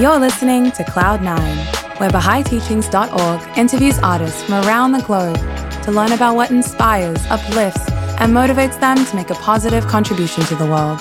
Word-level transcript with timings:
You're 0.00 0.18
listening 0.18 0.72
to 0.72 0.82
Cloud9, 0.84 2.00
where 2.00 2.08
BahaiTeachings.org 2.08 3.58
interviews 3.58 3.98
artists 3.98 4.42
from 4.42 4.54
around 4.64 4.92
the 4.92 5.02
globe 5.02 5.36
to 5.82 5.92
learn 5.92 6.12
about 6.12 6.36
what 6.36 6.50
inspires, 6.50 7.22
uplifts, 7.26 7.86
and 8.18 8.32
motivates 8.32 8.80
them 8.80 9.04
to 9.04 9.14
make 9.14 9.28
a 9.28 9.34
positive 9.34 9.86
contribution 9.86 10.42
to 10.44 10.54
the 10.54 10.64
world. 10.64 11.00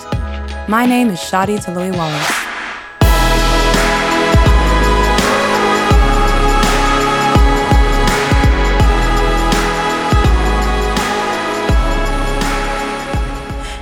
My 0.68 0.86
name 0.86 1.08
is 1.08 1.18
Shadi 1.18 1.64
Toloui 1.64 1.96
Wallace. 1.96 2.30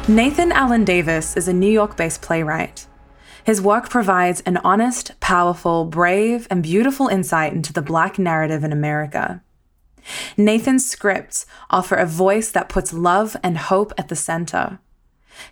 Nathan 0.07 0.52
Alan 0.52 0.86
Davis 0.86 1.36
is 1.36 1.47
a 1.47 1.54
New 1.54 1.71
York 1.71 1.97
based 1.97 2.21
playwright. 2.21 2.86
His 3.48 3.61
work 3.61 3.90
provides 3.90 4.41
an 4.41 4.58
honest, 4.58 5.17
powerful, 5.22 5.85
brave, 5.85 6.48
and 6.49 6.62
beautiful 6.62 7.08
insight 7.08 7.53
into 7.53 7.72
the 7.72 7.81
Black 7.81 8.20
narrative 8.20 8.62
in 8.62 8.73
America. 8.73 9.41
Nathan's 10.35 10.85
scripts 10.85 11.45
offer 11.70 11.95
a 11.95 12.05
voice 12.05 12.52
that 12.52 12.67
puts 12.67 12.91
love 12.91 13.38
and 13.41 13.58
hope 13.58 13.94
at 13.98 14.09
the 14.09 14.17
center. 14.17 14.80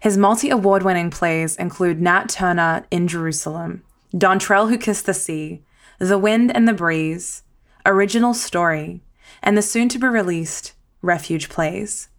His 0.01 0.17
multi 0.17 0.49
award 0.49 0.84
winning 0.84 1.09
plays 1.09 1.55
include 1.55 2.01
Nat 2.01 2.27
Turner 2.27 2.85
in 2.91 3.07
Jerusalem, 3.07 3.81
Dontrelle 4.13 4.67
Who 4.67 4.77
Kissed 4.77 5.05
the 5.05 5.13
Sea, 5.13 5.63
The 5.98 6.20
Wind 6.20 6.53
and 6.53 6.67
the 6.67 6.73
Breeze, 6.73 7.43
Original 7.85 8.34
Story, 8.34 9.03
and 9.41 9.57
the 9.57 9.62
soon 9.62 9.87
to 9.87 9.99
be 9.99 10.07
released 10.07 10.73
Refuge 11.01 11.48
Plays. 11.48 12.09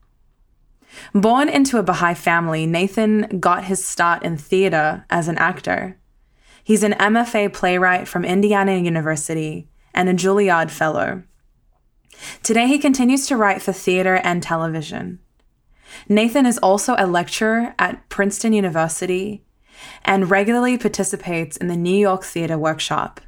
Born 1.12 1.48
into 1.48 1.78
a 1.78 1.82
Baha'i 1.82 2.14
family, 2.14 2.66
Nathan 2.66 3.40
got 3.40 3.64
his 3.64 3.84
start 3.84 4.22
in 4.22 4.36
theater 4.36 5.04
as 5.10 5.28
an 5.28 5.38
actor. 5.38 5.98
He's 6.62 6.82
an 6.82 6.92
MFA 6.94 7.52
playwright 7.52 8.08
from 8.08 8.24
Indiana 8.24 8.76
University 8.76 9.68
and 9.94 10.08
a 10.08 10.14
Juilliard 10.14 10.70
Fellow. 10.70 11.22
Today, 12.42 12.66
he 12.66 12.78
continues 12.78 13.26
to 13.26 13.36
write 13.36 13.62
for 13.62 13.72
theater 13.72 14.16
and 14.16 14.42
television. 14.42 15.20
Nathan 16.08 16.46
is 16.46 16.58
also 16.58 16.94
a 16.98 17.06
lecturer 17.06 17.74
at 17.78 18.08
Princeton 18.08 18.52
University 18.52 19.44
and 20.04 20.30
regularly 20.30 20.78
participates 20.78 21.56
in 21.56 21.68
the 21.68 21.76
New 21.76 21.96
York 21.96 22.24
Theater 22.24 22.58
Workshop. 22.58 23.20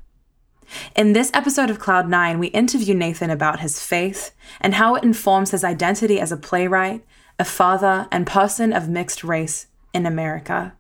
In 0.95 1.12
this 1.12 1.31
episode 1.33 1.71
of 1.71 1.78
Cloud9, 1.78 2.39
we 2.39 2.48
interview 2.48 2.95
Nathan 2.95 3.31
about 3.31 3.61
his 3.61 3.81
faith 3.81 4.33
and 4.61 4.75
how 4.75 4.95
it 4.95 5.05
informs 5.05 5.50
his 5.50 5.65
identity 5.65 6.21
as 6.21 6.31
a 6.31 6.37
playwright 6.37 7.05
a 7.39 7.44
father, 7.44 8.08
and 8.11 8.27
person 8.27 8.72
of 8.72 8.89
mixed 8.89 9.22
race 9.22 9.67
in 9.94 10.06
America. 10.06 10.75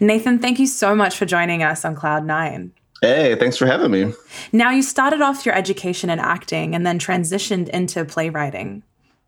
Nathan, 0.00 0.38
thank 0.38 0.58
you 0.58 0.66
so 0.66 0.94
much 0.94 1.16
for 1.16 1.26
joining 1.26 1.62
us 1.62 1.84
on 1.84 1.94
Cloud9. 1.94 2.72
Hey, 3.00 3.34
thanks 3.36 3.56
for 3.56 3.66
having 3.66 3.90
me. 3.90 4.12
Now, 4.52 4.70
you 4.70 4.82
started 4.82 5.22
off 5.22 5.46
your 5.46 5.54
education 5.54 6.10
in 6.10 6.18
acting 6.18 6.74
and 6.74 6.86
then 6.86 6.98
transitioned 6.98 7.68
into 7.68 8.04
playwriting. 8.04 8.82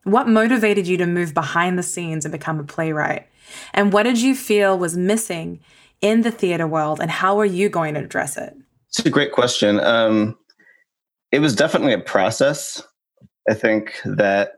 What 0.05 0.29
motivated 0.29 0.87
you 0.87 0.97
to 0.99 1.07
move 1.07 1.33
behind 1.33 1.79
the 1.79 1.83
scenes 1.83 2.25
and 2.25 2.33
become 2.33 2.59
a 2.59 2.65
playwright? 2.65 3.29
And 3.73 3.93
what 3.93 4.03
did 4.03 4.21
you 4.21 4.35
feel 4.35 4.79
was 4.79 4.97
missing 4.97 5.61
in 6.01 6.23
the 6.23 6.33
theater 6.33 6.67
world, 6.67 7.01
and 7.01 7.11
how 7.11 7.39
are 7.39 7.47
you 7.47 7.69
going 7.69 7.95
to 7.95 8.01
address 8.01 8.37
it? 8.37 8.55
It's 8.89 9.07
a 9.07 9.11
great 9.11 9.33
question. 9.33 9.79
Um, 9.81 10.37
it 11.31 11.39
was 11.39 11.55
definitely 11.55 11.95
a 11.95 12.01
process. 12.01 12.83
I 13.49 13.55
think 13.55 14.01
that 14.05 14.55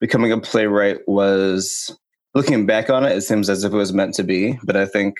becoming 0.00 0.32
a 0.32 0.40
playwright 0.40 0.98
was 1.06 1.96
looking 2.34 2.66
back 2.66 2.90
on 2.90 3.04
it, 3.04 3.16
it 3.16 3.22
seems 3.22 3.48
as 3.48 3.64
if 3.64 3.72
it 3.72 3.76
was 3.76 3.92
meant 3.92 4.14
to 4.14 4.22
be, 4.22 4.58
but 4.64 4.76
I 4.76 4.86
think 4.86 5.16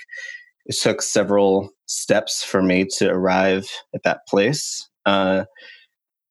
it 0.66 0.76
took 0.80 1.00
several 1.00 1.70
steps 1.86 2.42
for 2.42 2.62
me 2.62 2.84
to 2.98 3.08
arrive 3.08 3.68
at 3.94 4.02
that 4.02 4.26
place. 4.28 4.88
Uh, 5.06 5.44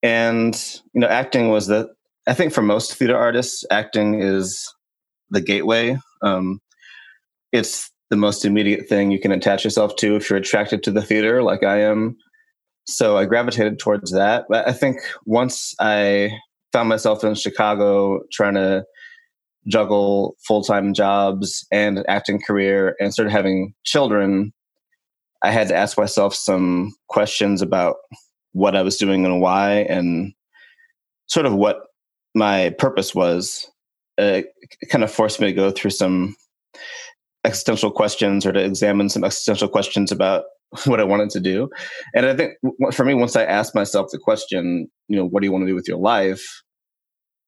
and 0.03 0.55
you 0.93 1.01
know, 1.01 1.07
acting 1.07 1.49
was 1.49 1.67
the 1.67 1.89
I 2.27 2.33
think 2.33 2.53
for 2.53 2.61
most 2.61 2.95
theater 2.95 3.17
artists, 3.17 3.63
acting 3.69 4.21
is 4.21 4.73
the 5.29 5.41
gateway. 5.41 5.97
Um, 6.21 6.59
it's 7.51 7.91
the 8.09 8.17
most 8.17 8.45
immediate 8.45 8.87
thing 8.87 9.11
you 9.11 9.19
can 9.19 9.31
attach 9.31 9.63
yourself 9.63 9.95
to 9.97 10.15
if 10.15 10.29
you're 10.29 10.39
attracted 10.39 10.83
to 10.83 10.91
the 10.91 11.01
theater, 11.01 11.43
like 11.43 11.63
I 11.63 11.81
am. 11.81 12.17
So 12.87 13.17
I 13.17 13.25
gravitated 13.25 13.79
towards 13.79 14.11
that. 14.11 14.45
But 14.49 14.67
I 14.67 14.73
think 14.73 14.97
once 15.25 15.73
I 15.79 16.31
found 16.75 16.89
myself 16.89 17.23
in 17.23 17.35
Chicago 17.35 18.19
trying 18.33 18.55
to 18.55 18.83
juggle 19.65 20.35
full 20.45 20.61
time 20.61 20.93
jobs 20.93 21.65
and 21.71 21.97
an 21.97 22.03
acting 22.09 22.41
career 22.45 22.97
and 22.99 23.13
started 23.13 23.31
having 23.31 23.73
children, 23.85 24.51
I 25.41 25.51
had 25.51 25.69
to 25.69 25.75
ask 25.75 25.97
myself 25.97 26.35
some 26.35 26.93
questions 27.07 27.61
about 27.61 27.95
what 28.51 28.75
I 28.75 28.81
was 28.81 28.97
doing 28.97 29.25
and 29.25 29.39
why, 29.39 29.85
and 29.89 30.33
sort 31.27 31.45
of 31.45 31.53
what 31.53 31.77
my 32.35 32.75
purpose 32.77 33.15
was. 33.15 33.71
Uh, 34.17 34.43
it 34.81 34.89
kind 34.89 35.03
of 35.03 35.11
forced 35.11 35.39
me 35.39 35.47
to 35.47 35.53
go 35.53 35.71
through 35.71 35.91
some 35.91 36.35
existential 37.45 37.89
questions 37.89 38.45
or 38.45 38.51
to 38.51 38.59
examine 38.61 39.07
some 39.07 39.23
existential 39.23 39.69
questions 39.69 40.11
about 40.11 40.43
what 40.85 40.99
I 40.99 41.05
wanted 41.05 41.29
to 41.29 41.39
do. 41.39 41.69
And 42.13 42.25
I 42.25 42.35
think 42.35 42.53
for 42.91 43.05
me, 43.05 43.13
once 43.13 43.37
I 43.37 43.45
asked 43.45 43.75
myself 43.75 44.07
the 44.11 44.19
question, 44.19 44.89
you 45.07 45.15
know, 45.15 45.25
what 45.25 45.41
do 45.41 45.47
you 45.47 45.53
want 45.53 45.61
to 45.61 45.67
do 45.67 45.75
with 45.75 45.87
your 45.87 45.99
life? 45.99 46.63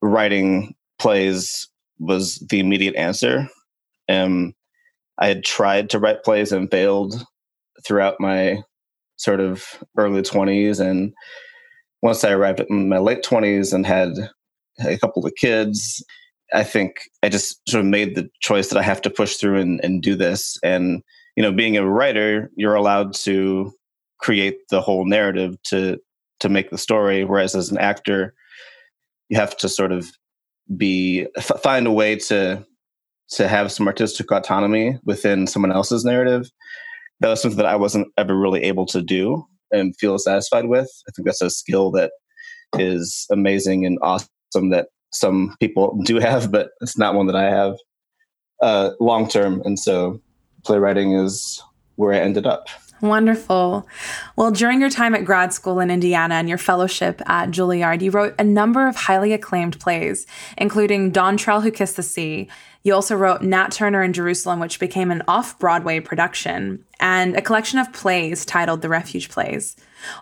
Writing 0.01 0.75
plays 0.99 1.67
was 1.99 2.37
the 2.49 2.59
immediate 2.59 2.95
answer. 2.95 3.47
Um, 4.09 4.53
I 5.17 5.27
had 5.27 5.43
tried 5.43 5.89
to 5.91 5.99
write 5.99 6.23
plays 6.23 6.51
and 6.51 6.69
failed 6.69 7.23
throughout 7.85 8.19
my 8.19 8.61
sort 9.17 9.39
of 9.39 9.65
early 9.97 10.21
20s. 10.21 10.79
And 10.79 11.13
once 12.01 12.23
I 12.23 12.31
arrived 12.31 12.59
in 12.69 12.89
my 12.89 12.99
late 12.99 13.23
20s 13.23 13.73
and 13.73 13.85
had 13.85 14.13
a 14.79 14.97
couple 14.97 15.25
of 15.25 15.33
kids, 15.35 16.03
I 16.53 16.63
think 16.63 16.97
I 17.23 17.29
just 17.29 17.67
sort 17.67 17.83
of 17.83 17.89
made 17.89 18.15
the 18.15 18.29
choice 18.41 18.69
that 18.69 18.77
I 18.77 18.83
have 18.83 19.01
to 19.01 19.09
push 19.09 19.35
through 19.35 19.59
and, 19.59 19.83
and 19.83 20.01
do 20.01 20.15
this. 20.15 20.57
And, 20.63 21.01
you 21.35 21.43
know, 21.43 21.51
being 21.51 21.77
a 21.77 21.87
writer, 21.87 22.51
you're 22.55 22.75
allowed 22.75 23.13
to 23.15 23.73
create 24.19 24.59
the 24.69 24.81
whole 24.81 25.05
narrative 25.05 25.61
to 25.63 25.97
to 26.39 26.49
make 26.49 26.69
the 26.69 26.77
story. 26.77 27.25
Whereas 27.25 27.55
as 27.55 27.71
an 27.71 27.79
actor, 27.79 28.33
you 29.29 29.37
have 29.37 29.55
to 29.57 29.69
sort 29.69 29.91
of 29.91 30.11
be 30.75 31.27
f- 31.37 31.61
find 31.61 31.87
a 31.87 31.91
way 31.91 32.15
to 32.15 32.65
to 33.29 33.47
have 33.47 33.71
some 33.71 33.87
artistic 33.87 34.31
autonomy 34.31 34.97
within 35.03 35.47
someone 35.47 35.71
else's 35.71 36.05
narrative. 36.05 36.49
That 37.19 37.29
was 37.29 37.41
something 37.41 37.57
that 37.57 37.65
I 37.65 37.75
wasn't 37.75 38.07
ever 38.17 38.37
really 38.37 38.63
able 38.63 38.85
to 38.87 39.01
do 39.01 39.45
and 39.71 39.95
feel 39.97 40.17
satisfied 40.17 40.65
with. 40.65 40.89
I 41.07 41.11
think 41.11 41.25
that's 41.25 41.41
a 41.41 41.49
skill 41.49 41.91
that 41.91 42.11
is 42.77 43.25
amazing 43.31 43.85
and 43.85 43.97
awesome 44.01 44.29
that 44.69 44.87
some 45.11 45.55
people 45.59 45.99
do 46.05 46.19
have, 46.19 46.51
but 46.51 46.69
it's 46.81 46.97
not 46.97 47.15
one 47.15 47.27
that 47.27 47.35
I 47.35 47.49
have 47.49 47.75
uh, 48.61 48.91
long 48.99 49.27
term. 49.27 49.61
And 49.65 49.77
so 49.77 50.21
playwriting 50.63 51.13
is 51.13 51.61
where 51.95 52.13
I 52.13 52.19
ended 52.19 52.45
up. 52.45 52.67
Wonderful. 52.99 53.87
Well, 54.35 54.51
during 54.51 54.81
your 54.81 54.89
time 54.89 55.13
at 55.13 55.23
grad 55.23 55.53
school 55.53 55.79
in 55.79 55.91
Indiana 55.91 56.35
and 56.35 56.49
your 56.49 56.57
fellowship 56.57 57.21
at 57.27 57.51
Juilliard, 57.51 58.01
you 58.01 58.09
wrote 58.09 58.33
a 58.39 58.43
number 58.43 58.87
of 58.87 58.95
highly 58.95 59.33
acclaimed 59.33 59.79
plays, 59.79 60.25
including 60.57 61.11
Dontrelle 61.11 61.61
Who 61.61 61.69
Kissed 61.69 61.95
the 61.95 62.03
Sea. 62.03 62.47
You 62.81 62.95
also 62.95 63.15
wrote 63.15 63.43
Nat 63.43 63.71
Turner 63.71 64.01
in 64.01 64.13
Jerusalem, 64.13 64.59
which 64.59 64.79
became 64.79 65.11
an 65.11 65.21
off 65.27 65.59
Broadway 65.59 65.99
production, 65.99 66.83
and 66.99 67.35
a 67.35 67.41
collection 67.41 67.77
of 67.77 67.93
plays 67.93 68.45
titled 68.45 68.81
The 68.81 68.89
Refuge 68.89 69.29
Plays. 69.29 69.75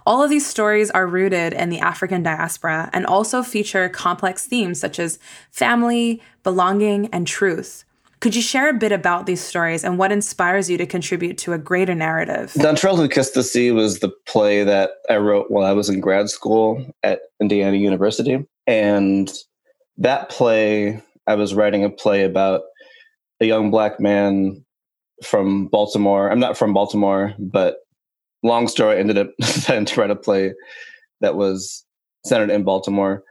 All 0.06 0.22
of 0.22 0.30
these 0.30 0.46
stories 0.46 0.92
are 0.92 1.08
rooted 1.08 1.54
in 1.54 1.70
the 1.70 1.80
African 1.80 2.24
diaspora 2.24 2.90
and 2.92 3.06
also 3.06 3.42
feature 3.42 3.88
complex 3.88 4.46
themes 4.48 4.80
such 4.80 5.00
as 5.00 5.20
family, 5.52 6.22
belonging, 6.44 7.08
and 7.08 7.26
truth. 7.26 7.85
Could 8.20 8.36
you 8.36 8.42
share 8.42 8.70
a 8.70 8.74
bit 8.74 8.92
about 8.92 9.26
these 9.26 9.42
stories 9.42 9.84
and 9.84 9.98
what 9.98 10.12
inspires 10.12 10.70
you 10.70 10.78
to 10.78 10.86
contribute 10.86 11.38
to 11.40 11.54
a 11.54 11.58
greater 11.58 11.94
narrative? 11.94 12.54
Dontrelle 12.54 12.98
Who 12.98 13.08
Kissed 13.08 13.34
the 13.34 13.44
Sea 13.44 13.72
was 13.72 14.00
the 14.00 14.12
play 14.26 14.64
that 14.64 14.92
I 15.10 15.18
wrote 15.18 15.52
while 15.52 15.66
I 15.66 15.74
was 15.74 15.90
in 15.90 16.00
grad 16.00 16.30
school 16.30 16.86
at 17.04 17.20
Indiana 17.40 17.78
University. 17.78 18.46
And 18.68 19.32
that 19.98 20.30
play, 20.30 21.02
I 21.28 21.36
was 21.36 21.54
writing 21.54 21.84
a 21.84 21.90
play 21.90 22.24
about 22.24 22.62
a 23.42 23.46
young 23.46 23.70
black 23.70 24.00
man 24.00 24.66
from 25.24 25.68
Baltimore. 25.68 26.32
I'm 26.32 26.40
not 26.40 26.58
from 26.58 26.74
Baltimore, 26.74 27.34
but 27.38 27.78
long 28.44 28.68
story, 28.68 28.96
I 28.96 29.00
ended 29.00 29.18
up 29.18 29.28
deciding 29.40 29.86
to 29.86 30.02
write 30.02 30.12
a 30.12 30.16
play 30.16 30.54
that 31.22 31.36
was 31.36 31.86
centered 32.26 32.50
in 32.50 32.64
Baltimore. 32.64 33.24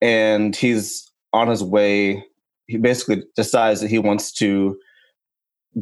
And 0.00 0.54
he's 0.54 1.10
on 1.32 1.48
his 1.48 1.62
way 1.62 2.24
he 2.66 2.78
basically 2.78 3.22
decides 3.36 3.80
that 3.80 3.90
he 3.90 3.98
wants 3.98 4.32
to 4.32 4.76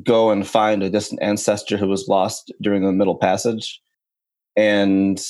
go 0.03 0.31
and 0.31 0.47
find 0.47 0.83
a 0.83 0.91
distant 0.91 1.23
ancestor 1.23 1.77
who 1.77 1.87
was 1.89 2.09
lost 2.09 2.53
during 2.63 2.83
the 2.83 2.93
Middle 2.93 3.17
Passage. 3.19 3.81
And 4.57 5.21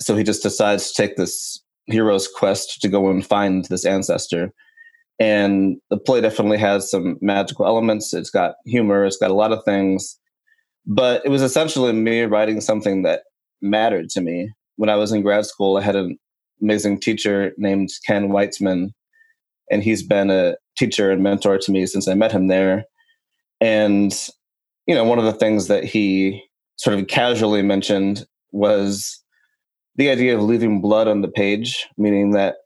so 0.00 0.16
he 0.16 0.24
just 0.24 0.42
decides 0.42 0.90
to 0.90 1.02
take 1.02 1.16
this 1.16 1.62
hero's 1.86 2.26
quest 2.26 2.80
to 2.80 2.88
go 2.88 3.08
and 3.08 3.24
find 3.24 3.64
this 3.66 3.84
ancestor. 3.86 4.52
And 5.20 5.76
the 5.90 5.96
play 5.98 6.20
definitely 6.20 6.58
has 6.58 6.90
some 6.90 7.18
magical 7.20 7.66
elements. 7.66 8.12
It's 8.12 8.30
got 8.30 8.56
humor, 8.66 9.04
it's 9.04 9.16
got 9.16 9.30
a 9.30 9.34
lot 9.34 9.52
of 9.52 9.62
things. 9.64 10.18
but 10.86 11.24
it 11.24 11.28
was 11.28 11.42
essentially 11.42 11.92
me 11.92 12.22
writing 12.22 12.60
something 12.60 13.02
that 13.02 13.22
mattered 13.62 14.08
to 14.10 14.20
me. 14.20 14.50
When 14.76 14.90
I 14.90 14.96
was 14.96 15.12
in 15.12 15.22
grad 15.22 15.46
school, 15.46 15.76
I 15.76 15.82
had 15.82 15.96
an 15.96 16.18
amazing 16.62 17.00
teacher 17.00 17.52
named 17.56 17.90
Ken 18.06 18.28
Weitzman, 18.28 18.90
and 19.70 19.82
he's 19.82 20.02
been 20.02 20.30
a 20.30 20.56
teacher 20.76 21.10
and 21.10 21.22
mentor 21.22 21.58
to 21.58 21.72
me 21.72 21.86
since 21.86 22.08
I 22.08 22.14
met 22.14 22.32
him 22.32 22.48
there. 22.48 22.84
And 23.60 24.12
you 24.86 24.94
know, 24.94 25.04
one 25.04 25.18
of 25.18 25.24
the 25.24 25.32
things 25.32 25.68
that 25.68 25.84
he 25.84 26.42
sort 26.76 26.98
of 26.98 27.06
casually 27.06 27.62
mentioned 27.62 28.26
was 28.52 29.22
the 29.96 30.10
idea 30.10 30.36
of 30.36 30.42
leaving 30.42 30.80
blood 30.80 31.08
on 31.08 31.22
the 31.22 31.28
page, 31.28 31.86
meaning 31.96 32.32
that 32.32 32.56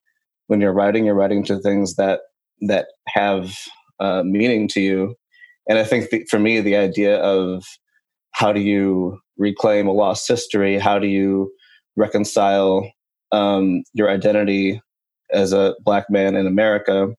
when 0.46 0.60
you're 0.60 0.72
writing, 0.72 1.04
you're 1.04 1.14
writing 1.14 1.44
to 1.44 1.58
things 1.58 1.96
that 1.96 2.20
that 2.62 2.88
have 3.08 3.56
uh, 4.00 4.22
meaning 4.24 4.66
to 4.68 4.80
you. 4.80 5.14
And 5.68 5.78
I 5.78 5.84
think 5.84 6.10
the, 6.10 6.24
for 6.30 6.38
me, 6.38 6.60
the 6.60 6.76
idea 6.76 7.18
of 7.18 7.64
how 8.32 8.52
do 8.52 8.60
you 8.60 9.20
reclaim 9.36 9.86
a 9.86 9.92
lost 9.92 10.26
history? 10.26 10.78
How 10.78 10.98
do 10.98 11.06
you 11.06 11.52
reconcile 11.96 12.90
um, 13.32 13.82
your 13.92 14.10
identity 14.10 14.80
as 15.30 15.52
a 15.52 15.74
black 15.84 16.10
man 16.10 16.36
in 16.36 16.46
America? 16.46 17.14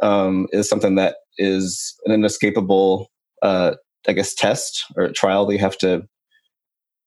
Um, 0.00 0.48
is 0.52 0.68
something 0.68 0.96
that 0.96 1.16
is 1.38 1.94
an 2.04 2.12
inescapable, 2.12 3.10
uh, 3.42 3.74
I 4.08 4.12
guess, 4.12 4.34
test 4.34 4.84
or 4.96 5.12
trial 5.12 5.46
that 5.46 5.52
you 5.52 5.60
have 5.60 5.78
to 5.78 6.02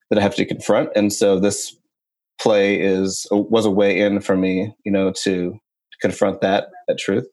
that 0.10 0.20
I 0.20 0.22
have 0.22 0.36
to 0.36 0.46
confront. 0.46 0.90
And 0.96 1.12
so 1.12 1.40
this 1.40 1.76
play 2.40 2.80
is 2.80 3.28
was 3.32 3.66
a 3.66 3.72
way 3.72 4.00
in 4.00 4.22
for 4.22 4.36
me, 4.36 4.74
you 4.86 4.92
know, 4.92 5.12
to 5.24 5.58
confront 6.02 6.42
that 6.42 6.68
that 6.88 6.98
truth. 6.98 7.26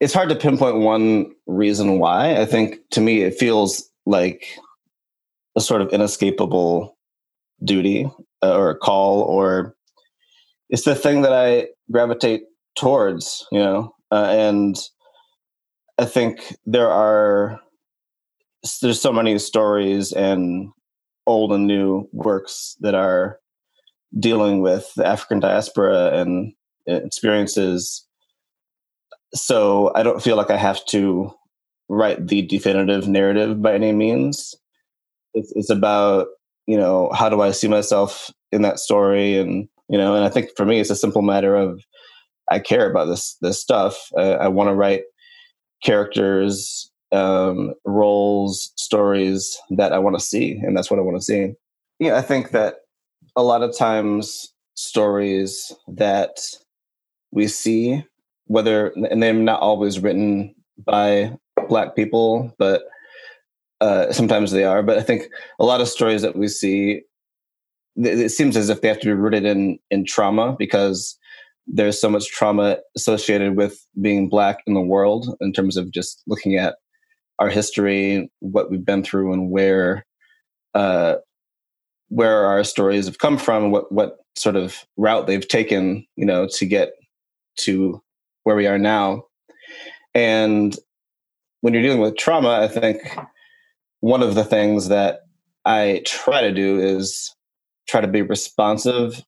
It's 0.00 0.14
hard 0.14 0.28
to 0.28 0.34
pinpoint 0.36 0.78
one 0.78 1.32
reason 1.46 1.98
why. 1.98 2.36
I 2.36 2.44
think 2.44 2.78
to 2.90 3.00
me 3.00 3.22
it 3.22 3.38
feels 3.38 3.88
like 4.06 4.46
a 5.56 5.60
sort 5.60 5.80
of 5.80 5.92
inescapable 5.92 6.96
duty 7.64 8.10
uh, 8.42 8.56
or 8.56 8.70
a 8.70 8.76
call 8.76 9.22
or 9.22 9.73
it's 10.70 10.84
the 10.84 10.94
thing 10.94 11.22
that 11.22 11.32
I 11.32 11.68
gravitate 11.90 12.42
towards, 12.76 13.46
you 13.52 13.58
know. 13.58 13.94
Uh, 14.10 14.26
and 14.30 14.76
I 15.98 16.04
think 16.04 16.56
there 16.66 16.90
are 16.90 17.60
there's 18.80 19.00
so 19.00 19.12
many 19.12 19.38
stories 19.38 20.12
and 20.12 20.70
old 21.26 21.52
and 21.52 21.66
new 21.66 22.08
works 22.12 22.76
that 22.80 22.94
are 22.94 23.38
dealing 24.18 24.62
with 24.62 24.90
the 24.96 25.06
African 25.06 25.40
diaspora 25.40 26.12
and 26.14 26.52
experiences. 26.86 28.06
So 29.34 29.92
I 29.94 30.02
don't 30.02 30.22
feel 30.22 30.36
like 30.36 30.50
I 30.50 30.56
have 30.56 30.84
to 30.86 31.30
write 31.88 32.26
the 32.28 32.42
definitive 32.42 33.08
narrative 33.08 33.60
by 33.60 33.74
any 33.74 33.92
means. 33.92 34.54
It's, 35.34 35.52
it's 35.56 35.70
about 35.70 36.28
you 36.66 36.76
know 36.76 37.10
how 37.12 37.28
do 37.28 37.42
I 37.42 37.50
see 37.50 37.68
myself 37.68 38.30
in 38.52 38.62
that 38.62 38.78
story, 38.78 39.36
and 39.36 39.68
you 39.88 39.98
know, 39.98 40.14
and 40.14 40.24
I 40.24 40.28
think 40.28 40.50
for 40.56 40.64
me 40.64 40.80
it's 40.80 40.90
a 40.90 40.96
simple 40.96 41.22
matter 41.22 41.54
of 41.54 41.80
I 42.50 42.58
care 42.58 42.90
about 42.90 43.06
this 43.06 43.36
this 43.40 43.60
stuff. 43.60 43.96
I, 44.16 44.32
I 44.32 44.48
want 44.48 44.68
to 44.68 44.74
write 44.74 45.02
characters, 45.82 46.90
um, 47.12 47.74
roles, 47.84 48.72
stories 48.76 49.58
that 49.70 49.92
I 49.92 49.98
want 49.98 50.18
to 50.18 50.24
see, 50.24 50.52
and 50.62 50.76
that's 50.76 50.90
what 50.90 50.98
I 50.98 51.02
want 51.02 51.16
to 51.18 51.22
see. 51.22 51.52
Yeah, 51.98 52.16
I 52.16 52.22
think 52.22 52.50
that 52.50 52.76
a 53.36 53.42
lot 53.42 53.62
of 53.62 53.76
times 53.76 54.52
stories 54.74 55.72
that 55.88 56.38
we 57.32 57.46
see, 57.46 58.04
whether 58.46 58.88
and 59.10 59.22
they're 59.22 59.32
not 59.32 59.60
always 59.60 60.00
written 60.00 60.54
by 60.84 61.36
black 61.68 61.94
people, 61.94 62.52
but 62.58 62.82
uh, 63.80 64.12
sometimes 64.12 64.50
they 64.50 64.64
are. 64.64 64.82
But 64.82 64.98
I 64.98 65.02
think 65.02 65.28
a 65.58 65.64
lot 65.64 65.80
of 65.80 65.88
stories 65.88 66.22
that 66.22 66.36
we 66.36 66.48
see, 66.48 67.02
it 67.96 68.30
seems 68.30 68.56
as 68.56 68.70
if 68.70 68.80
they 68.80 68.88
have 68.88 69.00
to 69.00 69.06
be 69.06 69.12
rooted 69.12 69.44
in 69.44 69.78
in 69.90 70.04
trauma 70.04 70.54
because 70.58 71.18
there's 71.66 72.00
so 72.00 72.10
much 72.10 72.28
trauma 72.28 72.78
associated 72.96 73.56
with 73.56 73.86
being 74.00 74.28
black 74.28 74.58
in 74.66 74.74
the 74.74 74.80
world 74.80 75.36
in 75.40 75.52
terms 75.52 75.76
of 75.76 75.90
just 75.90 76.22
looking 76.26 76.56
at 76.56 76.76
our 77.38 77.48
history, 77.48 78.30
what 78.40 78.70
we've 78.70 78.84
been 78.84 79.02
through, 79.02 79.32
and 79.32 79.50
where 79.50 80.04
uh, 80.74 81.16
where 82.08 82.46
our 82.46 82.64
stories 82.64 83.06
have 83.06 83.18
come 83.18 83.38
from, 83.38 83.70
what 83.70 83.90
what 83.90 84.18
sort 84.36 84.56
of 84.56 84.84
route 84.96 85.26
they've 85.26 85.46
taken, 85.48 86.06
you 86.16 86.26
know, 86.26 86.46
to 86.48 86.66
get 86.66 86.92
to 87.56 88.02
where 88.42 88.56
we 88.56 88.66
are 88.66 88.78
now. 88.78 89.24
And 90.14 90.76
when 91.60 91.72
you're 91.72 91.82
dealing 91.82 92.00
with 92.00 92.16
trauma, 92.16 92.60
I 92.60 92.68
think 92.68 93.00
one 94.00 94.22
of 94.22 94.34
the 94.34 94.44
things 94.44 94.88
that 94.88 95.20
I 95.64 96.02
try 96.04 96.42
to 96.42 96.52
do 96.52 96.78
is 96.78 97.34
try 97.86 98.00
to 98.00 98.08
be 98.08 98.22
responsive 98.22 99.22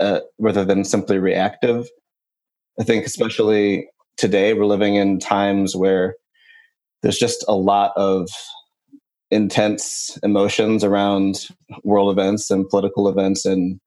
uh, 0.00 0.20
rather 0.38 0.64
than 0.64 0.84
simply 0.84 1.18
reactive. 1.18 1.88
I 2.80 2.84
think, 2.84 3.04
especially 3.06 3.88
today, 4.16 4.54
we're 4.54 4.66
living 4.66 4.96
in 4.96 5.18
times 5.18 5.76
where 5.76 6.16
there's 7.02 7.18
just 7.18 7.44
a 7.48 7.54
lot 7.54 7.92
of 7.96 8.28
intense 9.30 10.18
emotions 10.22 10.84
around 10.84 11.48
world 11.84 12.16
events 12.16 12.50
and 12.50 12.68
political 12.68 13.08
events 13.08 13.46
and 13.46 13.80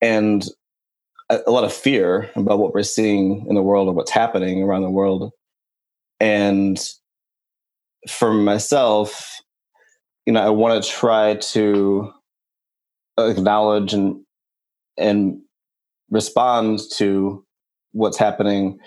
and 0.00 0.48
a, 1.28 1.50
lot 1.50 1.64
of 1.64 1.72
fear 1.72 2.30
about 2.34 2.58
what 2.58 2.72
we're 2.72 2.82
seeing 2.82 3.44
in 3.48 3.54
the 3.54 3.62
world 3.62 3.88
and 3.88 3.96
what's 3.96 4.10
happening 4.10 4.62
around 4.62 4.82
the 4.82 4.90
world 4.90 5.32
and 6.18 6.88
for 8.08 8.32
myself 8.32 9.40
you 10.24 10.32
know 10.32 10.40
i 10.40 10.48
want 10.48 10.82
to 10.82 10.90
try 10.90 11.34
to 11.34 12.10
acknowledge 13.18 13.92
and 13.92 14.16
and 14.98 15.40
respond 16.10 16.80
to 16.92 17.44
what's 17.92 18.18
happening 18.18 18.78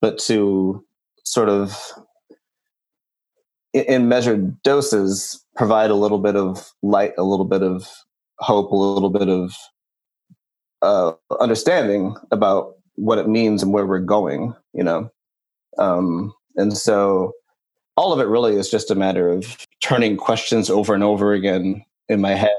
but 0.00 0.18
to 0.18 0.84
sort 1.24 1.48
of 1.48 1.76
in 3.72 4.08
measured 4.08 4.60
doses 4.62 5.44
provide 5.56 5.90
a 5.90 5.94
little 5.94 6.18
bit 6.18 6.36
of 6.36 6.72
light 6.82 7.12
a 7.18 7.22
little 7.22 7.44
bit 7.44 7.62
of 7.62 7.88
hope 8.38 8.70
a 8.70 8.76
little 8.76 9.10
bit 9.10 9.28
of 9.28 9.54
uh, 10.82 11.12
understanding 11.40 12.14
about 12.30 12.74
what 12.94 13.18
it 13.18 13.28
means 13.28 13.62
and 13.62 13.72
where 13.72 13.86
we're 13.86 13.98
going 13.98 14.54
you 14.72 14.84
know? 14.84 15.10
Um, 15.78 16.32
and 16.56 16.76
so 16.76 17.32
all 17.96 18.12
of 18.12 18.20
it 18.20 18.28
really 18.28 18.56
is 18.56 18.70
just 18.70 18.90
a 18.90 18.94
matter 18.94 19.30
of 19.30 19.66
turning 19.80 20.16
questions 20.16 20.70
over 20.70 20.94
and 20.94 21.04
over 21.04 21.32
again 21.32 21.84
in 22.08 22.20
my 22.20 22.34
head 22.34 22.56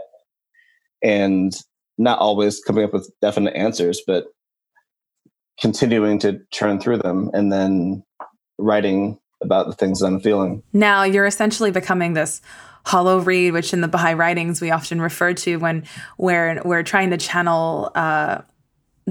and 1.03 1.53
not 1.98 2.20
always 2.20 2.60
coming 2.60 2.84
up 2.84 2.93
with 2.93 3.12
definite 3.22 3.55
answers 3.55 4.01
but 4.05 4.25
continuing 5.60 6.17
to 6.20 6.39
churn 6.51 6.79
through 6.79 6.98
them 6.98 7.29
and 7.34 7.51
then 7.51 8.03
writing 8.58 9.20
about 9.41 9.67
the 9.67 9.74
things 9.74 10.00
that 10.00 10.08
I'm 10.08 10.20
feeling. 10.20 10.63
Now 10.74 11.03
you're 11.03 11.25
essentially 11.25 11.72
becoming 11.72 12.13
this 12.13 12.41
hollow 12.86 13.20
reed, 13.20 13.53
which 13.53 13.74
in 13.74 13.81
the 13.81 13.88
Baha'i 13.88 14.13
writings 14.13 14.62
we 14.62 14.72
often 14.72 15.01
refer 15.01 15.34
to 15.34 15.58
when 15.58 15.84
we're 16.17 16.62
we're 16.63 16.84
trying 16.84 17.12
to 17.12 17.17
channel 17.17 17.91
uh, 17.96 18.41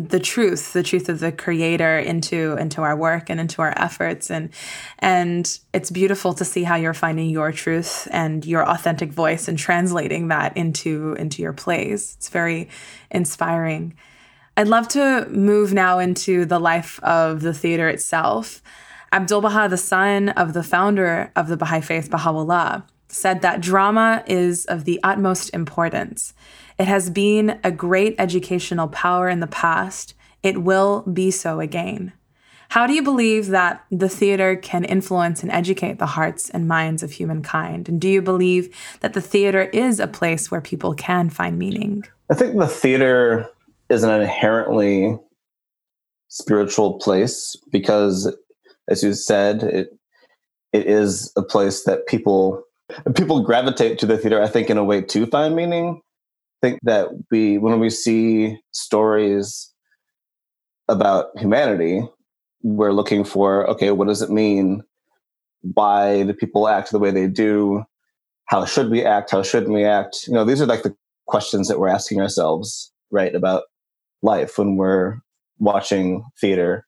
the 0.09 0.21
truth, 0.21 0.73
the 0.73 0.83
truth 0.83 1.09
of 1.09 1.21
the 1.21 1.33
Creator 1.33 1.99
into 1.99 2.57
into 2.57 2.83
our 2.83 2.97
work 2.97 3.29
and 3.31 3.41
into 3.41 3.63
our 3.63 3.73
efforts, 3.77 4.31
and 4.31 4.51
and 4.99 5.59
it's 5.73 5.91
beautiful 5.91 6.35
to 6.35 6.45
see 6.45 6.63
how 6.63 6.77
you're 6.77 6.95
finding 6.95 7.31
your 7.31 7.53
truth 7.53 8.09
and 8.11 8.45
your 8.45 8.69
authentic 8.69 9.13
voice 9.13 9.49
and 9.49 9.59
translating 9.59 10.29
that 10.29 10.57
into 10.57 11.15
into 11.19 11.43
your 11.43 11.53
plays. 11.53 12.15
It's 12.19 12.29
very 12.29 12.69
inspiring. 13.11 13.95
I'd 14.57 14.69
love 14.69 14.89
to 14.89 15.27
move 15.31 15.73
now 15.73 15.99
into 15.99 16.45
the 16.45 16.59
life 16.59 17.01
of 17.03 17.41
the 17.41 17.55
theater 17.55 17.89
itself. 17.89 18.63
Abdul 19.13 19.41
Baha, 19.41 19.69
the 19.69 19.77
son 19.77 20.29
of 20.31 20.53
the 20.53 20.63
founder 20.63 21.33
of 21.35 21.49
the 21.49 21.57
Baha'i 21.57 21.81
Faith, 21.81 22.11
Baha'u'llah, 22.11 22.85
said 23.09 23.43
that 23.43 23.61
drama 23.61 24.23
is 24.27 24.67
of 24.67 24.85
the 24.85 25.01
utmost 25.03 25.53
importance. 25.53 26.33
It 26.81 26.89
has 26.89 27.11
been 27.11 27.61
a 27.63 27.71
great 27.71 28.15
educational 28.19 28.89
power 28.89 29.29
in 29.29 29.41
the 29.41 29.47
past. 29.47 30.15
It 30.43 30.63
will 30.63 31.03
be 31.03 31.31
so 31.31 31.61
again. 31.61 32.15
How 32.71 32.87
do 32.87 32.95
you 32.95 33.03
believe 33.03 33.49
that 33.49 33.85
the 33.91 34.09
theater 34.09 34.57
can 34.57 34.85
influence 34.85 35.43
and 35.43 35.53
educate 35.53 35.99
the 35.99 36.07
hearts 36.07 36.49
and 36.49 36.67
minds 36.67 37.03
of 37.03 37.13
humankind? 37.13 37.91
And 37.91 38.01
do 38.01 38.09
you 38.09 38.23
believe 38.23 38.75
that 39.01 39.13
the 39.13 39.21
theater 39.21 39.65
is 39.65 40.01
a 40.01 40.07
place 40.07 40.51
where 40.51 40.63
people 40.63 40.95
can 40.95 41.29
find 41.29 41.59
meaning? 41.59 42.05
I 42.31 42.35
think 42.35 42.59
the 42.59 42.67
theater 42.67 43.47
is 43.91 44.03
an 44.03 44.19
inherently 44.19 45.19
spiritual 46.29 46.99
place 46.99 47.57
because 47.71 48.35
as 48.89 49.03
you 49.03 49.13
said, 49.13 49.65
it 49.65 49.91
it 50.73 50.87
is 50.87 51.31
a 51.37 51.43
place 51.43 51.85
that 51.85 52.07
people 52.07 52.63
people 53.15 53.43
gravitate 53.43 53.99
to 53.99 54.07
the 54.07 54.17
theater. 54.17 54.41
I 54.41 54.49
think 54.49 54.71
in 54.71 54.79
a 54.79 54.85
way 54.85 55.03
to 55.03 55.27
find 55.27 55.55
meaning. 55.55 56.01
Think 56.63 56.79
that 56.83 57.09
we 57.31 57.59
when 57.59 57.81
we 57.81 57.91
see 57.91 58.59
stories 58.73 59.73
about 60.89 61.27
humanity, 61.37 62.03
we're 62.63 62.93
looking 62.93 63.25
for 63.25 63.69
okay, 63.71 63.91
what 63.91 64.09
does 64.09 64.23
it 64.23 64.31
mean? 64.31 64.83
Why 65.63 66.23
do 66.23 66.33
people 66.33 66.69
act 66.69 66.91
the 66.91 66.99
way 66.99 67.11
they 67.11 67.27
do? 67.29 67.85
how 68.51 68.65
should 68.65 68.91
we 68.91 69.05
act? 69.05 69.31
How 69.31 69.45
shouldn't 69.45 69.73
we 69.73 69.85
act? 69.85 70.27
You 70.27 70.35
know, 70.35 70.45
these 70.45 70.61
are 70.61 70.67
like 70.67 70.83
the 70.83 70.95
questions 71.27 71.69
that 71.69 71.79
we're 71.79 71.89
asking 71.89 72.21
ourselves, 72.21 72.93
right, 73.13 73.33
about 73.33 73.63
life 74.23 74.59
when 74.59 74.77
we're 74.77 75.21
watching 75.61 76.25
theater. 76.41 76.85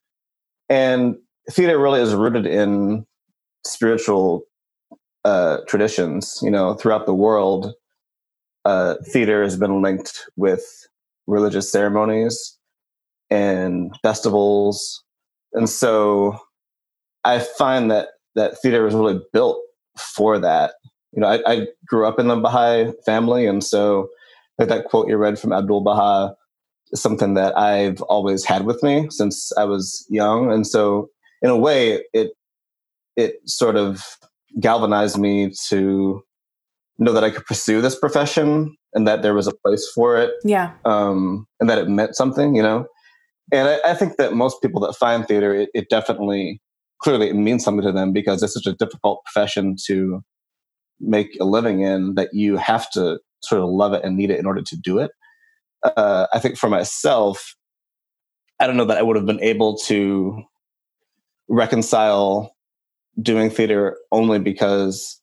And 0.68 1.14
theater 1.48 1.78
really 1.78 2.00
is 2.00 2.14
rooted 2.14 2.46
in 2.46 3.06
spiritual 3.64 4.42
uh, 5.24 5.58
traditions. 5.68 6.40
You 6.42 6.50
know, 6.50 6.74
throughout 6.74 7.06
the 7.06 7.14
world, 7.14 7.72
uh, 8.64 8.94
theater 9.06 9.42
has 9.42 9.56
been 9.56 9.82
linked 9.82 10.24
with 10.36 10.64
religious 11.26 11.70
ceremonies 11.70 12.58
and 13.30 13.94
festivals, 14.02 15.02
and 15.52 15.68
so 15.68 16.38
I 17.24 17.38
find 17.38 17.90
that 17.90 18.08
that 18.34 18.58
theater 18.60 18.84
was 18.84 18.94
really 18.94 19.20
built 19.32 19.60
for 19.98 20.38
that. 20.38 20.74
You 21.12 21.20
know, 21.20 21.28
I, 21.28 21.42
I 21.46 21.66
grew 21.86 22.06
up 22.06 22.18
in 22.18 22.28
the 22.28 22.36
Baha'i 22.36 22.92
family, 23.04 23.46
and 23.46 23.62
so 23.62 24.08
like 24.58 24.68
that 24.68 24.86
quote 24.86 25.08
you 25.08 25.16
read 25.16 25.38
from 25.38 25.52
Abdul 25.52 25.82
Baha 25.82 26.34
is 26.92 27.02
something 27.02 27.34
that 27.34 27.56
I've 27.56 28.00
always 28.02 28.44
had 28.44 28.64
with 28.64 28.82
me 28.82 29.08
since 29.10 29.52
I 29.56 29.64
was 29.64 30.06
young, 30.08 30.52
and 30.52 30.66
so 30.66 31.08
in 31.42 31.50
a 31.50 31.56
way, 31.56 32.04
it 32.12 32.32
it 33.16 33.36
sort 33.46 33.76
of 33.76 34.04
galvanized 34.60 35.18
me 35.18 35.52
to 35.68 36.22
know 36.98 37.12
that 37.12 37.24
I 37.24 37.30
could 37.30 37.44
pursue 37.44 37.80
this 37.80 37.98
profession 37.98 38.76
and 38.94 39.06
that 39.08 39.22
there 39.22 39.34
was 39.34 39.46
a 39.46 39.54
place 39.64 39.90
for 39.94 40.16
it. 40.16 40.30
Yeah. 40.44 40.72
Um, 40.84 41.46
and 41.60 41.68
that 41.68 41.78
it 41.78 41.88
meant 41.88 42.16
something, 42.16 42.54
you 42.54 42.62
know. 42.62 42.86
And 43.52 43.68
I, 43.68 43.90
I 43.90 43.94
think 43.94 44.16
that 44.16 44.34
most 44.34 44.62
people 44.62 44.80
that 44.82 44.94
find 44.94 45.26
theater, 45.26 45.54
it, 45.54 45.70
it 45.74 45.88
definitely 45.88 46.60
clearly 47.02 47.28
it 47.28 47.34
means 47.34 47.64
something 47.64 47.84
to 47.84 47.92
them 47.92 48.12
because 48.12 48.42
it's 48.42 48.54
such 48.54 48.66
a 48.66 48.74
difficult 48.74 49.24
profession 49.24 49.76
to 49.86 50.22
make 51.00 51.36
a 51.40 51.44
living 51.44 51.80
in 51.80 52.14
that 52.14 52.30
you 52.32 52.56
have 52.56 52.88
to 52.92 53.18
sort 53.42 53.60
of 53.60 53.68
love 53.68 53.92
it 53.92 54.04
and 54.04 54.16
need 54.16 54.30
it 54.30 54.38
in 54.38 54.46
order 54.46 54.62
to 54.62 54.76
do 54.76 54.98
it. 54.98 55.10
Uh, 55.82 56.26
I 56.32 56.38
think 56.38 56.56
for 56.56 56.68
myself, 56.68 57.56
I 58.60 58.68
don't 58.68 58.76
know 58.76 58.84
that 58.84 58.98
I 58.98 59.02
would 59.02 59.16
have 59.16 59.26
been 59.26 59.42
able 59.42 59.76
to 59.86 60.42
reconcile 61.48 62.54
doing 63.20 63.50
theater 63.50 63.96
only 64.12 64.38
because 64.38 65.20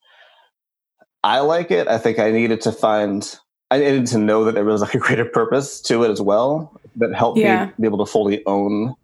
I 1.24 1.40
like 1.40 1.72
it. 1.72 1.88
I 1.88 1.98
think 1.98 2.20
I 2.20 2.32
needed 2.32 2.62
to 2.62 2.72
find, 2.72 3.38
I 3.72 3.80
needed 3.80 4.08
to 4.08 4.18
know 4.18 4.46
that 4.46 4.56
there 4.56 4.66
was 4.66 4.82
like 4.82 4.96
a 4.96 5.00
greater 5.00 5.26
purpose 5.26 5.82
to 5.82 6.04
it 6.04 6.12
as 6.12 6.22
well 6.22 6.80
that 6.96 7.14
helped 7.14 7.40
yeah. 7.40 7.66
me 7.66 7.72
be 7.82 7.88
able 7.88 8.04
to 8.06 8.12
fully 8.12 8.46
own 8.46 8.96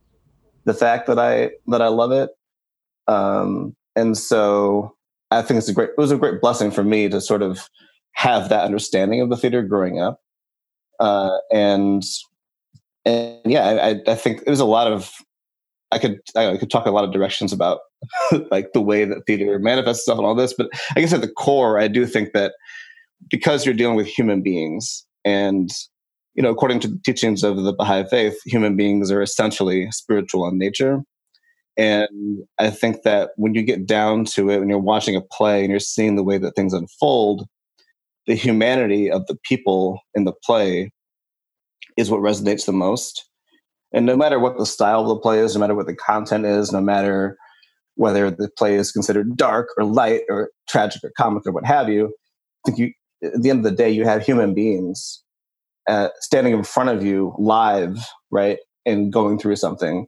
the 0.63 0.73
fact 0.73 1.07
that 1.07 1.19
I 1.19 1.51
that 1.67 1.81
I 1.81 1.89
love 1.89 2.11
it. 2.11 2.31
Um, 3.07 3.75
and 3.95 4.17
so 4.17 4.95
I 5.29 5.41
think 5.41 5.57
it's 5.59 5.67
a 5.67 5.73
great, 5.73 5.89
it 5.89 5.97
was 5.97 6.11
a 6.11 6.17
great 6.17 6.41
blessing 6.41 6.71
for 6.71 6.83
me 6.83 7.09
to 7.09 7.21
sort 7.21 7.41
of 7.41 7.69
have 8.13 8.49
that 8.49 8.63
understanding 8.63 9.21
of 9.21 9.29
the 9.29 9.37
theater 9.37 9.61
growing 9.61 10.01
up. 10.01 10.21
Uh, 10.99 11.37
and, 11.51 12.03
and 13.03 13.39
yeah, 13.45 13.93
I, 14.07 14.11
I 14.11 14.15
think 14.15 14.41
it 14.41 14.49
was 14.49 14.59
a 14.61 14.65
lot 14.65 14.91
of, 14.91 15.11
I 15.95 15.99
could, 15.99 16.19
I 16.35 16.57
could 16.57 16.69
talk 16.69 16.85
a 16.85 16.91
lot 16.91 17.03
of 17.03 17.11
directions 17.11 17.53
about 17.53 17.79
like 18.51 18.73
the 18.73 18.81
way 18.81 19.05
that 19.05 19.23
theater 19.25 19.57
manifests 19.59 20.03
itself 20.03 20.19
and 20.19 20.27
all 20.27 20.35
this, 20.35 20.53
but 20.53 20.69
I 20.95 20.99
guess 20.99 21.13
at 21.13 21.21
the 21.21 21.31
core, 21.31 21.79
I 21.79 21.87
do 21.87 22.05
think 22.05 22.33
that 22.33 22.53
because 23.29 23.65
you're 23.65 23.75
dealing 23.75 23.95
with 23.95 24.07
human 24.07 24.41
beings 24.41 25.05
and 25.23 25.71
you 26.35 26.43
know, 26.43 26.49
according 26.49 26.81
to 26.81 26.89
the 26.89 26.99
teachings 27.05 27.43
of 27.43 27.63
the 27.63 27.73
Baha'i 27.73 28.03
faith, 28.09 28.37
human 28.45 28.75
beings 28.75 29.09
are 29.09 29.21
essentially 29.21 29.89
spiritual 29.91 30.47
in 30.47 30.57
nature. 30.57 31.01
And 31.77 32.43
I 32.59 32.69
think 32.69 33.03
that 33.03 33.31
when 33.37 33.53
you 33.53 33.63
get 33.63 33.85
down 33.85 34.25
to 34.25 34.49
it, 34.49 34.59
when 34.59 34.69
you're 34.69 34.79
watching 34.79 35.15
a 35.15 35.21
play 35.21 35.61
and 35.61 35.71
you're 35.71 35.79
seeing 35.79 36.15
the 36.15 36.23
way 36.23 36.37
that 36.37 36.55
things 36.55 36.73
unfold, 36.73 37.47
the 38.27 38.35
humanity 38.35 39.09
of 39.09 39.25
the 39.27 39.37
people 39.43 39.99
in 40.13 40.25
the 40.25 40.33
play 40.43 40.91
is 41.97 42.11
what 42.11 42.21
resonates 42.21 42.65
the 42.65 42.73
most. 42.73 43.29
And 43.95 44.05
no 44.05 44.17
matter 44.17 44.39
what 44.39 44.59
the 44.59 44.67
style 44.67 45.03
of 45.03 45.09
the 45.09 45.17
play 45.17 45.39
is, 45.39 45.55
no 45.55 45.61
matter 45.61 45.75
what 45.75 45.87
the 45.87 45.95
content 45.95 46.45
is, 46.45 46.71
no 46.73 46.81
matter 46.81 47.37
whether 47.95 48.31
the 48.31 48.49
play 48.57 48.75
is 48.75 48.91
considered 48.93 49.37
dark 49.37 49.69
or 49.77 49.85
light 49.85 50.23
or 50.29 50.51
tragic 50.69 51.03
or 51.03 51.11
comic 51.17 51.47
or 51.47 51.53
what 51.53 51.65
have 51.65 51.89
you, 51.89 52.13
I 52.67 52.71
think 52.71 52.79
you, 52.79 52.93
at 53.23 53.41
the 53.41 53.51
end 53.51 53.65
of 53.65 53.71
the 53.71 53.77
day, 53.77 53.91
you 53.91 54.05
have 54.05 54.23
human 54.23 54.53
beings 54.55 55.23
uh, 55.89 56.09
standing 56.21 56.53
in 56.53 56.63
front 56.63 56.89
of 56.91 57.05
you 57.05 57.35
live, 57.39 57.97
right, 58.31 58.59
and 58.85 59.13
going 59.13 59.39
through 59.39 59.57
something 59.57 60.05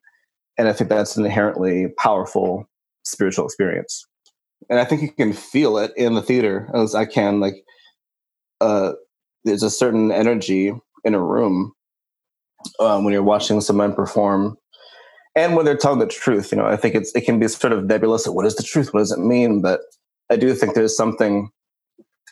and 0.58 0.70
I 0.70 0.74
think 0.74 0.90
that's 0.92 1.18
an 1.18 1.26
inherently 1.26 1.90
powerful 2.00 2.70
spiritual 3.06 3.46
experience. 3.46 4.08
And 4.70 4.80
I 4.80 4.86
think 4.86 5.04
you 5.04 5.12
can 5.12 5.34
feel 5.34 5.80
it 5.80 5.94
in 5.98 6.16
the 6.16 6.24
theater 6.24 6.70
as 6.76 6.96
I 6.96 7.06
can 7.06 7.42
like 7.42 7.56
uh 8.62 8.94
there's 9.46 9.64
a 9.64 9.72
certain 9.72 10.12
energy 10.12 10.74
in 11.06 11.16
a 11.16 11.22
room 11.24 11.74
um, 12.80 13.04
when 13.04 13.14
you're 13.14 13.24
watching 13.24 13.62
someone 13.62 13.94
perform 13.94 14.58
and 15.36 15.56
when 15.56 15.66
they're 15.66 15.78
telling 15.78 16.00
the 16.00 16.08
truth 16.08 16.52
you 16.52 16.58
know 16.58 16.66
i 16.66 16.76
think 16.76 16.96
it's 16.96 17.14
it 17.16 17.22
can 17.22 17.40
be 17.40 17.48
sort 17.48 17.74
of 17.74 17.86
nebulous 17.86 18.28
what 18.28 18.46
is 18.46 18.56
the 18.56 18.64
truth 18.64 18.94
what 18.94 19.00
does 19.00 19.12
it 19.12 19.20
mean 19.20 19.62
but 19.62 19.82
i 20.30 20.36
do 20.36 20.54
think 20.54 20.74
there's 20.74 20.96
something 20.96 21.50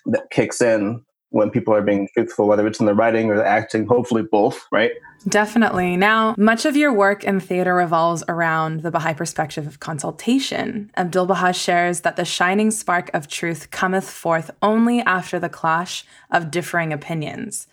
that 0.06 0.30
kicks 0.30 0.62
in 0.62 1.04
when 1.36 1.50
people 1.50 1.74
are 1.74 1.82
being 1.82 2.08
truthful, 2.14 2.48
whether 2.48 2.66
it's 2.66 2.80
in 2.80 2.86
the 2.86 2.94
writing 2.94 3.30
or 3.30 3.36
the 3.36 3.46
acting, 3.46 3.86
hopefully 3.86 4.24
both, 4.24 4.66
right? 4.72 4.92
Definitely. 5.28 5.98
Now, 5.98 6.34
much 6.38 6.64
of 6.64 6.78
your 6.78 6.94
work 6.94 7.26
in 7.26 7.42
theater 7.42 7.76
revolves 7.76 8.24
around 8.30 8.84
the 8.84 8.92
Baha'i 8.92 9.14
perspective 9.14 9.68
of 9.68 9.82
consultation. 9.82 10.92
Abdul 10.96 11.26
Baha 11.26 11.52
shares 11.52 12.02
that 12.02 12.16
the 12.16 12.24
shining 12.24 12.72
spark 12.72 13.10
of 13.14 13.28
truth 13.28 13.70
cometh 13.70 14.10
forth 14.10 14.50
only 14.62 15.02
after 15.02 15.38
the 15.38 15.50
clash 15.50 16.06
of 16.32 16.52
differing 16.52 16.94
opinions. 16.94 17.68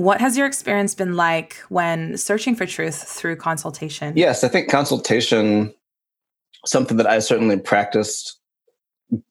What 0.00 0.20
has 0.20 0.36
your 0.36 0.46
experience 0.46 0.94
been 0.94 1.14
like 1.14 1.56
when 1.68 2.16
searching 2.16 2.56
for 2.56 2.66
truth 2.66 3.02
through 3.02 3.36
consultation? 3.36 4.16
Yes, 4.16 4.42
I 4.42 4.48
think 4.48 4.70
consultation, 4.70 5.74
something 6.64 6.96
that 6.96 7.06
I 7.06 7.18
certainly 7.18 7.58
practiced 7.58 8.38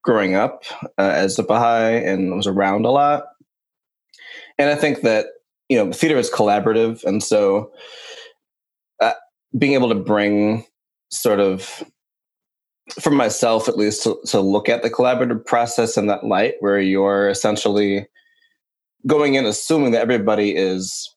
growing 0.04 0.36
up 0.36 0.64
uh, 0.98 1.12
as 1.16 1.40
a 1.40 1.44
Baha'i 1.44 2.04
and 2.06 2.36
was 2.36 2.46
around 2.46 2.86
a 2.86 2.92
lot 2.92 3.24
and 4.60 4.70
I 4.70 4.76
think 4.76 5.02
that 5.02 5.28
you 5.70 5.78
know 5.78 5.92
theater 5.92 6.18
is 6.18 6.30
collaborative, 6.30 7.04
and 7.06 7.24
so 7.24 7.72
uh, 9.00 9.14
being 9.58 9.74
able 9.74 9.90
to 9.90 9.96
bring 9.96 10.66
sort 11.10 11.40
of 11.40 11.84
for 13.00 13.12
myself 13.12 13.68
at 13.68 13.78
least 13.78 14.04
to, 14.04 14.20
to 14.26 14.42
look 14.42 14.68
at 14.68 14.84
the 14.84 14.90
collaborative 14.90 15.46
process 15.46 15.96
in 15.96 16.08
that 16.08 16.26
light 16.26 16.56
where 16.60 16.80
you're 16.80 17.30
essentially 17.30 18.08
going 19.08 19.36
in 19.36 19.46
assuming 19.46 19.92
that 19.92 20.02
everybody 20.02 20.56
is 20.56 21.14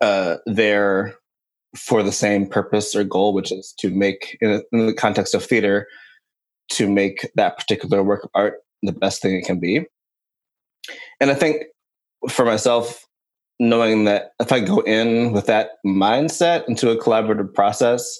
uh, 0.00 0.36
there 0.46 1.14
for 1.76 2.02
the 2.02 2.12
same 2.12 2.46
purpose 2.46 2.94
or 2.94 3.04
goal, 3.04 3.32
which 3.32 3.50
is 3.50 3.74
to 3.78 3.90
make, 3.90 4.36
in, 4.40 4.50
a, 4.50 4.62
in, 4.72 4.86
the 4.86 4.94
context 4.94 5.34
of 5.34 5.44
theater, 5.44 5.86
to 6.70 6.88
make 6.88 7.30
that 7.34 7.56
particular 7.56 8.02
work 8.02 8.24
of 8.24 8.30
art 8.34 8.58
the 8.82 8.92
best 8.92 9.22
thing 9.22 9.34
it 9.34 9.46
can 9.46 9.58
be. 9.58 9.86
And 11.20 11.30
I 11.30 11.34
think 11.34 11.64
for 12.28 12.44
myself, 12.44 13.06
knowing 13.58 14.04
that 14.04 14.32
if 14.40 14.52
I 14.52 14.60
go 14.60 14.80
in 14.80 15.32
with 15.32 15.46
that 15.46 15.70
mindset 15.86 16.68
into 16.68 16.90
a 16.90 16.98
collaborative 16.98 17.54
process, 17.54 18.18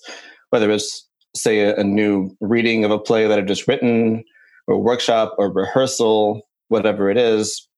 whether 0.51 0.71
it's 0.71 1.09
say 1.35 1.61
a, 1.61 1.77
a 1.77 1.85
new 1.85 2.31
reading 2.41 2.85
of 2.85 2.91
a 2.91 2.99
play 2.99 3.27
that 3.27 3.39
I've 3.39 3.47
just 3.47 3.67
written, 3.67 4.23
or 4.69 4.81
workshop, 4.81 5.35
or 5.39 5.53
rehearsal, 5.53 6.43
whatever 6.69 7.11
it 7.11 7.17
is, 7.17 7.69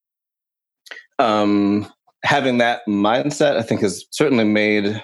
um, 1.19 1.91
having 2.23 2.59
that 2.59 2.83
mindset, 2.89 3.57
I 3.57 3.63
think, 3.63 3.81
has 3.83 4.05
certainly 4.11 4.45
made 4.45 5.03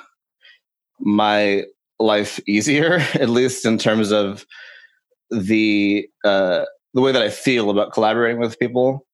my 0.99 1.65
life 1.99 2.41
easier, 2.47 2.95
at 3.15 3.29
least 3.29 3.65
in 3.65 3.79
terms 3.79 4.13
of 4.13 4.47
the 5.31 6.09
uh, 6.25 6.65
the 6.95 7.01
way 7.01 7.13
that 7.13 7.23
I 7.23 7.31
feel 7.31 7.71
about 7.71 7.93
collaborating 7.93 8.41
with 8.41 8.59
people 8.59 9.07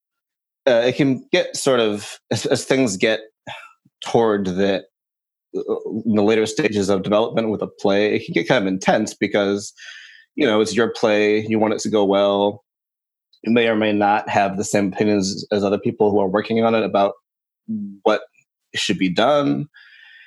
uh, 0.67 0.83
it 0.85 0.97
can 0.97 1.27
get 1.33 1.57
sort 1.57 1.81
of 1.81 2.19
as, 2.31 2.47
as 2.47 2.65
things 2.65 2.97
get 2.97 3.21
toward 4.05 4.47
the 4.47 4.85
the 5.53 6.23
later 6.23 6.45
stages 6.45 6.91
of 6.91 7.03
development 7.03 7.49
with 7.49 7.63
a 7.63 7.67
play, 7.67 8.17
it 8.17 8.27
can 8.27 8.35
get 8.35 8.47
kind 8.47 8.63
of 8.63 8.69
intense 8.69 9.15
because 9.15 9.73
you 10.35 10.47
know 10.47 10.61
it's 10.61 10.77
your 10.77 10.91
play, 10.91 11.47
you 11.47 11.59
want 11.59 11.75
it 11.75 11.81
to 11.81 11.91
go 11.91 12.05
well. 12.05 12.65
May 13.45 13.69
or 13.69 13.77
may 13.77 13.93
not 13.93 14.29
have 14.29 14.57
the 14.57 14.65
same 14.65 14.93
opinions 14.93 15.47
as 15.53 15.63
other 15.63 15.79
people 15.79 16.11
who 16.11 16.21
are 16.21 16.29
working 16.29 16.63
on 16.65 16.75
it 16.75 16.83
about 16.83 17.15
what 18.03 18.23
should 18.75 18.99
be 18.99 19.13
done. 19.13 19.69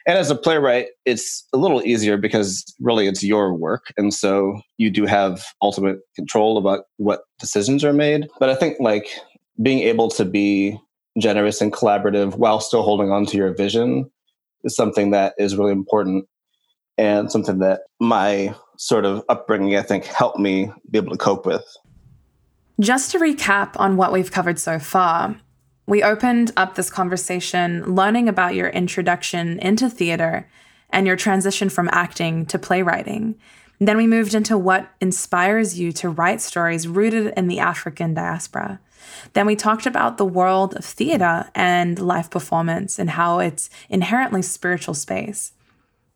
And 0.07 0.17
as 0.17 0.31
a 0.31 0.35
playwright, 0.35 0.87
it's 1.05 1.47
a 1.53 1.57
little 1.57 1.83
easier 1.83 2.17
because 2.17 2.63
really 2.79 3.07
it's 3.07 3.23
your 3.23 3.53
work. 3.53 3.93
And 3.97 4.13
so 4.13 4.61
you 4.77 4.89
do 4.89 5.05
have 5.05 5.43
ultimate 5.61 5.99
control 6.15 6.57
about 6.57 6.85
what 6.97 7.21
decisions 7.39 7.83
are 7.83 7.93
made. 7.93 8.27
But 8.39 8.49
I 8.49 8.55
think 8.55 8.77
like 8.79 9.09
being 9.61 9.79
able 9.79 10.09
to 10.11 10.25
be 10.25 10.79
generous 11.19 11.61
and 11.61 11.73
collaborative 11.73 12.35
while 12.35 12.59
still 12.59 12.81
holding 12.81 13.11
on 13.11 13.25
to 13.27 13.37
your 13.37 13.53
vision 13.53 14.09
is 14.63 14.75
something 14.75 15.11
that 15.11 15.33
is 15.37 15.55
really 15.55 15.71
important 15.71 16.25
and 16.97 17.31
something 17.31 17.59
that 17.59 17.81
my 17.99 18.55
sort 18.77 19.05
of 19.05 19.23
upbringing, 19.29 19.75
I 19.75 19.81
think, 19.81 20.05
helped 20.05 20.39
me 20.39 20.71
be 20.89 20.97
able 20.97 21.11
to 21.11 21.17
cope 21.17 21.45
with. 21.45 21.65
Just 22.79 23.12
to 23.12 23.19
recap 23.19 23.71
on 23.75 23.98
what 23.98 24.13
we've 24.13 24.31
covered 24.31 24.57
so 24.57 24.79
far, 24.79 25.36
we 25.86 26.01
opened 26.01 26.53
up 26.55 26.75
this 26.75 26.89
conversation 26.89 27.83
learning 27.93 28.29
about 28.29 28.55
your 28.55 28.69
introduction 28.69 29.59
into 29.59 29.89
theater 29.89 30.48
and 30.89 31.05
your 31.05 31.17
transition 31.17 31.67
from 31.67 31.89
acting 31.91 32.45
to 32.45 32.57
playwriting. 32.57 33.36
Then 33.79 33.98
we 33.98 34.07
moved 34.07 34.33
into 34.33 34.57
what 34.57 34.89
inspires 35.01 35.77
you 35.77 35.91
to 35.93 36.09
write 36.09 36.39
stories 36.39 36.88
rooted 36.88 37.33
in 37.36 37.50
the 37.50 37.59
African 37.59 38.13
diaspora. 38.13 38.79
Then 39.33 39.45
we 39.45 39.57
talked 39.57 39.86
about 39.86 40.17
the 40.17 40.24
world 40.24 40.77
of 40.77 40.86
theater 40.86 41.50
and 41.53 42.00
live 42.00 42.29
performance 42.29 42.98
and 42.98 43.09
how 43.09 43.39
it's 43.39 43.69
inherently 43.89 44.41
spiritual 44.41 44.93
space. 44.93 45.51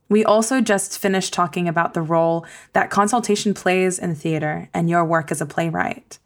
We 0.07 0.23
also 0.23 0.61
just 0.61 0.97
finished 0.97 1.33
talking 1.33 1.67
about 1.67 1.93
the 1.93 2.01
role 2.01 2.45
that 2.71 2.89
consultation 2.89 3.53
plays 3.53 3.99
in 3.99 4.15
theater 4.15 4.69
and 4.73 4.89
your 4.89 5.03
work 5.03 5.29
as 5.29 5.41
a 5.41 5.45
playwright. 5.45 6.19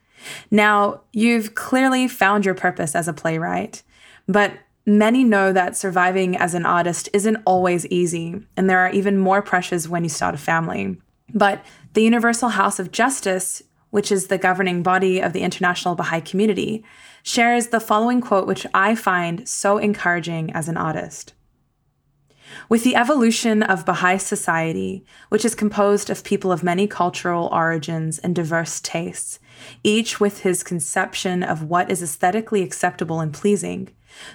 Now, 0.52 1.02
you've 1.14 1.56
clearly 1.56 2.08
found 2.08 2.46
your 2.46 2.56
purpose 2.56 2.96
as 2.96 3.08
a 3.08 3.14
playwright, 3.14 3.84
but 4.28 4.54
many 4.86 5.24
know 5.24 5.52
that 5.54 5.78
surviving 5.78 6.38
as 6.38 6.54
an 6.54 6.66
artist 6.66 7.10
isn't 7.14 7.42
always 7.46 7.86
easy, 7.88 8.42
and 8.56 8.70
there 8.70 8.80
are 8.80 8.92
even 8.92 9.18
more 9.18 9.42
pressures 9.42 9.90
when 9.90 10.04
you 10.04 10.10
start 10.10 10.36
a 10.36 10.38
family. 10.38 10.98
But 11.34 11.64
the 11.94 12.04
Universal 12.04 12.50
House 12.50 12.80
of 12.80 12.92
Justice, 12.92 13.62
which 13.90 14.12
is 14.12 14.28
the 14.28 14.38
governing 14.38 14.84
body 14.84 15.20
of 15.20 15.34
the 15.34 15.42
international 15.42 15.96
Baha'i 15.96 16.22
community, 16.22 16.86
shares 17.24 17.68
the 17.68 17.80
following 17.80 18.22
quote, 18.22 18.48
which 18.48 18.66
I 18.74 18.96
find 18.96 19.48
so 19.48 19.78
encouraging 19.78 20.54
as 20.54 20.70
an 20.70 20.78
artist. 20.78 21.34
With 22.70 22.84
the 22.84 22.96
evolution 22.96 23.62
of 23.62 23.86
Baha'i 23.86 24.18
society, 24.18 25.04
which 25.30 25.44
is 25.44 25.56
composed 25.56 26.10
of 26.10 26.24
people 26.24 26.52
of 26.52 26.64
many 26.64 26.88
cultural 26.88 27.50
origins 27.52 28.20
and 28.20 28.34
diverse 28.34 28.80
tastes, 28.80 29.40
each 29.84 30.20
with 30.20 30.42
his 30.42 30.64
conception 30.64 31.44
of 31.44 31.64
what 31.64 31.92
is 31.92 32.02
aesthetically 32.02 32.64
acceptable 32.64 33.20
and 33.20 33.34
pleasing. 33.34 33.90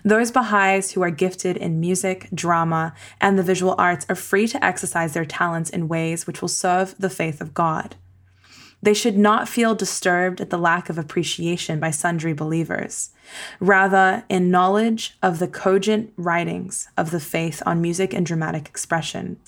Those 0.04 0.30
Baha'is 0.30 0.92
who 0.92 1.02
are 1.02 1.10
gifted 1.10 1.56
in 1.56 1.80
music, 1.80 2.28
drama, 2.34 2.94
and 3.20 3.38
the 3.38 3.42
visual 3.42 3.74
arts 3.78 4.06
are 4.08 4.14
free 4.14 4.46
to 4.48 4.64
exercise 4.64 5.14
their 5.14 5.24
talents 5.24 5.70
in 5.70 5.88
ways 5.88 6.26
which 6.26 6.40
will 6.40 6.48
serve 6.48 6.94
the 6.98 7.10
faith 7.10 7.40
of 7.40 7.54
God. 7.54 7.96
They 8.82 8.94
should 8.94 9.16
not 9.16 9.48
feel 9.48 9.76
disturbed 9.76 10.40
at 10.40 10.50
the 10.50 10.58
lack 10.58 10.90
of 10.90 10.98
appreciation 10.98 11.78
by 11.78 11.92
sundry 11.92 12.32
believers. 12.32 13.10
Rather, 13.60 14.24
in 14.28 14.50
knowledge 14.50 15.16
of 15.22 15.38
the 15.38 15.46
cogent 15.46 16.12
writings 16.16 16.88
of 16.96 17.12
the 17.12 17.20
faith 17.20 17.62
on 17.64 17.80
music 17.80 18.12
and 18.12 18.26
dramatic 18.26 18.66
expression, 18.66 19.38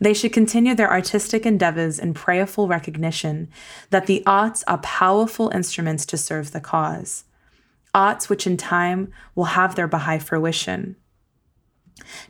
they 0.00 0.14
should 0.14 0.32
continue 0.32 0.74
their 0.74 0.90
artistic 0.90 1.46
endeavors 1.46 1.98
in 1.98 2.14
prayerful 2.14 2.68
recognition 2.68 3.48
that 3.90 4.06
the 4.06 4.22
arts 4.26 4.64
are 4.66 4.78
powerful 4.78 5.50
instruments 5.50 6.06
to 6.06 6.16
serve 6.16 6.52
the 6.52 6.60
cause, 6.60 7.24
arts 7.94 8.28
which 8.28 8.46
in 8.46 8.56
time 8.56 9.12
will 9.34 9.44
have 9.44 9.74
their 9.74 9.88
Baha'i 9.88 10.18
fruition. 10.18 10.96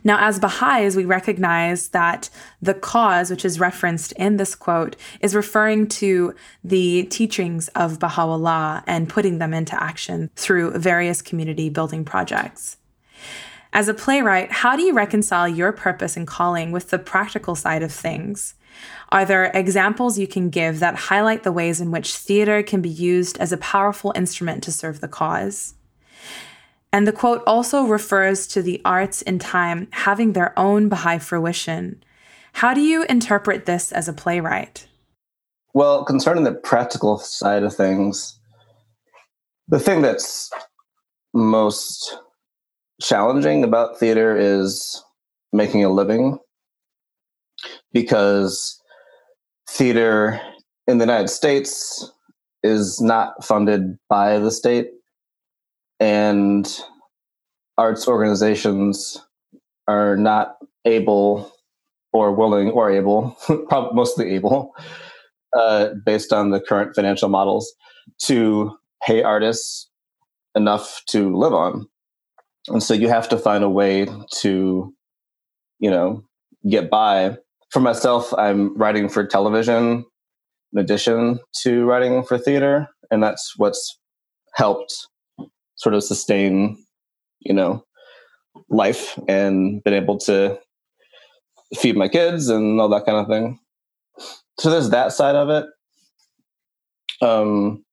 Now, 0.03 0.17
as 0.19 0.39
Baha'is, 0.39 0.95
we 0.95 1.05
recognize 1.05 1.89
that 1.89 2.29
the 2.61 2.73
cause, 2.73 3.29
which 3.29 3.45
is 3.45 3.59
referenced 3.59 4.11
in 4.13 4.37
this 4.37 4.55
quote, 4.55 4.95
is 5.19 5.35
referring 5.35 5.87
to 5.87 6.35
the 6.63 7.03
teachings 7.05 7.69
of 7.69 7.99
Baha'u'llah 7.99 8.83
and 8.87 9.09
putting 9.09 9.39
them 9.39 9.53
into 9.53 9.81
action 9.81 10.29
through 10.35 10.77
various 10.77 11.21
community 11.21 11.69
building 11.69 12.05
projects. 12.05 12.77
As 13.75 13.87
a 13.87 13.93
playwright, 13.95 14.51
how 14.51 14.75
do 14.75 14.83
you 14.83 14.93
reconcile 14.93 15.47
your 15.47 15.71
purpose 15.71 16.15
and 16.15 16.27
calling 16.27 16.71
with 16.71 16.91
the 16.91 16.99
practical 16.99 17.55
side 17.55 17.81
of 17.81 17.91
things? 17.91 18.53
Are 19.09 19.25
there 19.25 19.45
examples 19.45 20.19
you 20.19 20.27
can 20.27 20.51
give 20.51 20.79
that 20.79 20.95
highlight 20.95 21.41
the 21.41 21.51
ways 21.51 21.81
in 21.81 21.89
which 21.89 22.15
theater 22.15 22.61
can 22.61 22.83
be 22.83 22.89
used 22.89 23.39
as 23.39 23.51
a 23.51 23.57
powerful 23.57 24.13
instrument 24.15 24.63
to 24.63 24.71
serve 24.71 25.01
the 25.01 25.07
cause? 25.07 25.73
And 26.91 27.07
the 27.07 27.11
quote 27.11 27.41
also 27.47 27.85
refers 27.85 28.45
to 28.47 28.61
the 28.61 28.79
arts 28.85 29.23
in 29.23 29.39
time 29.39 29.87
having 29.89 30.33
their 30.33 30.57
own 30.57 30.87
Baha'i 30.87 31.17
fruition. 31.17 32.03
How 32.53 32.75
do 32.75 32.81
you 32.81 33.05
interpret 33.05 33.65
this 33.65 33.91
as 33.91 34.07
a 34.07 34.13
playwright? 34.13 34.85
Well, 35.73 36.05
concerning 36.05 36.43
the 36.43 36.53
practical 36.53 37.17
side 37.17 37.63
of 37.63 37.75
things, 37.75 38.39
the 39.67 39.79
thing 39.79 40.03
that's 40.03 40.51
most 41.33 42.19
challenging 43.03 43.63
about 43.63 43.99
theater 43.99 44.35
is 44.35 45.03
making 45.51 45.83
a 45.83 45.89
living 45.89 46.39
because 47.91 48.81
theater 49.69 50.41
in 50.87 50.97
the 50.97 51.03
United 51.03 51.27
States 51.27 52.11
is 52.63 53.01
not 53.01 53.43
funded 53.43 53.97
by 54.09 54.39
the 54.39 54.49
state 54.49 54.87
and 55.99 56.79
arts 57.77 58.07
organizations 58.07 59.21
are 59.87 60.15
not 60.15 60.55
able 60.85 61.51
or 62.13 62.33
willing 62.33 62.69
or 62.69 62.89
able, 62.89 63.35
probably 63.67 63.95
mostly 63.95 64.33
able, 64.33 64.73
uh, 65.57 65.89
based 66.05 66.31
on 66.31 66.51
the 66.51 66.61
current 66.61 66.95
financial 66.95 67.27
models, 67.27 67.73
to 68.19 68.77
pay 69.05 69.23
artists 69.23 69.89
enough 70.55 71.01
to 71.07 71.35
live 71.35 71.53
on 71.53 71.87
and 72.67 72.81
so 72.81 72.93
you 72.93 73.07
have 73.09 73.27
to 73.29 73.37
find 73.37 73.63
a 73.63 73.69
way 73.69 74.07
to 74.37 74.93
you 75.79 75.89
know 75.89 76.23
get 76.69 76.89
by. 76.89 77.37
For 77.71 77.79
myself 77.79 78.31
i'm 78.35 78.77
writing 78.77 79.09
for 79.09 79.25
television 79.25 80.05
in 80.73 80.79
addition 80.79 81.39
to 81.63 81.85
writing 81.85 82.23
for 82.23 82.37
theater 82.37 82.87
and 83.09 83.23
that's 83.23 83.55
what's 83.57 83.99
helped 84.53 85.07
sort 85.75 85.95
of 85.95 86.03
sustain 86.03 86.77
you 87.39 87.53
know 87.53 87.83
life 88.69 89.17
and 89.27 89.83
been 89.83 89.93
able 89.93 90.17
to 90.17 90.59
feed 91.75 91.97
my 91.97 92.07
kids 92.07 92.49
and 92.49 92.79
all 92.79 92.89
that 92.89 93.05
kind 93.05 93.17
of 93.17 93.27
thing. 93.27 93.59
So 94.59 94.69
there's 94.69 94.89
that 94.91 95.11
side 95.11 95.35
of 95.35 95.49
it. 95.49 95.65
Um 97.21 97.83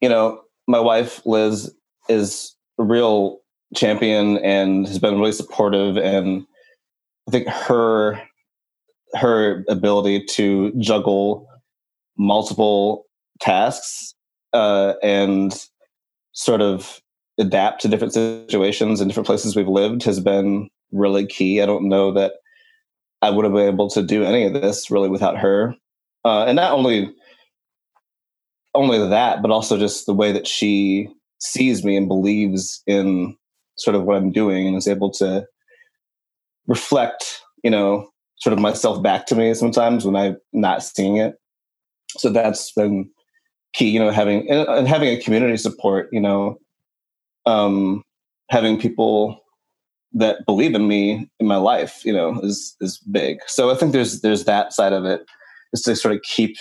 you 0.00 0.08
know 0.08 0.42
my 0.66 0.80
wife 0.80 1.24
liz 1.24 1.74
is 2.08 2.54
a 2.78 2.84
real 2.84 3.38
champion 3.74 4.38
and 4.38 4.86
has 4.86 4.98
been 4.98 5.18
really 5.18 5.32
supportive. 5.32 5.96
And 5.96 6.46
i 7.28 7.30
think 7.30 7.48
her 7.48 8.20
her 9.14 9.64
ability 9.68 10.24
to 10.24 10.72
juggle 10.78 11.46
multiple 12.18 13.06
tasks 13.40 14.14
uh, 14.52 14.94
and 15.02 15.66
sort 16.32 16.60
of 16.60 17.00
adapt 17.38 17.82
to 17.82 17.88
different 17.88 18.12
situations 18.12 19.00
and 19.00 19.08
different 19.10 19.26
places 19.26 19.54
we've 19.54 19.68
lived 19.68 20.02
has 20.02 20.20
been 20.20 20.68
really 20.92 21.26
key. 21.26 21.60
I 21.60 21.66
don't 21.66 21.88
know 21.88 22.12
that 22.12 22.34
i 23.22 23.30
would 23.30 23.44
have 23.44 23.54
been 23.54 23.72
able 23.72 23.88
to 23.90 24.02
do 24.02 24.24
any 24.24 24.44
of 24.44 24.52
this 24.52 24.90
really 24.90 25.08
without 25.08 25.38
her. 25.38 25.74
Uh, 26.24 26.44
and 26.44 26.56
not 26.56 26.72
only 26.72 27.12
only 28.74 28.98
that 28.98 29.42
but 29.42 29.50
also 29.50 29.78
just 29.78 30.06
the 30.06 30.14
way 30.14 30.32
that 30.32 30.46
she 30.46 31.08
sees 31.38 31.84
me 31.84 31.96
and 31.96 32.08
believes 32.08 32.82
in 32.86 33.36
sort 33.76 33.96
of 33.96 34.04
what 34.04 34.16
I'm 34.16 34.32
doing 34.32 34.66
and 34.66 34.76
is 34.76 34.88
able 34.88 35.10
to 35.12 35.46
reflect, 36.66 37.40
you 37.62 37.70
know, 37.70 38.08
sort 38.36 38.52
of 38.52 38.58
myself 38.58 39.02
back 39.02 39.26
to 39.26 39.34
me 39.34 39.54
sometimes 39.54 40.04
when 40.04 40.16
I'm 40.16 40.36
not 40.52 40.82
seeing 40.82 41.16
it. 41.16 41.36
So 42.18 42.30
that's 42.30 42.72
been 42.72 43.10
key, 43.72 43.90
you 43.90 44.00
know, 44.00 44.10
having 44.10 44.50
and 44.50 44.88
having 44.88 45.08
a 45.08 45.20
community 45.20 45.56
support, 45.56 46.08
you 46.12 46.20
know, 46.20 46.58
um, 47.44 48.02
having 48.50 48.78
people 48.78 49.40
that 50.12 50.46
believe 50.46 50.74
in 50.74 50.88
me 50.88 51.28
in 51.38 51.46
my 51.46 51.56
life, 51.56 52.04
you 52.04 52.12
know, 52.12 52.40
is 52.40 52.74
is 52.80 52.98
big. 53.10 53.38
So 53.46 53.70
I 53.70 53.74
think 53.74 53.92
there's 53.92 54.22
there's 54.22 54.44
that 54.44 54.72
side 54.72 54.92
of 54.92 55.04
it, 55.04 55.22
is 55.72 55.82
to 55.82 55.94
sort 55.94 56.14
of 56.14 56.22
keep 56.22 56.56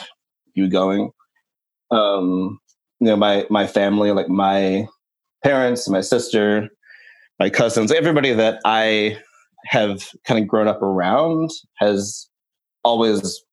you 0.53 0.69
going. 0.69 1.11
Um, 1.91 2.59
you 2.99 3.07
know, 3.07 3.15
my 3.15 3.45
my 3.49 3.67
family, 3.67 4.11
like 4.11 4.29
my 4.29 4.87
parents, 5.43 5.87
my 5.87 6.01
sister, 6.01 6.69
my 7.39 7.49
cousins, 7.49 7.91
everybody 7.91 8.33
that 8.33 8.59
I 8.65 9.17
have 9.65 10.09
kind 10.25 10.39
of 10.39 10.47
grown 10.47 10.67
up 10.67 10.81
around 10.81 11.49
has 11.77 12.29
always 12.83 13.43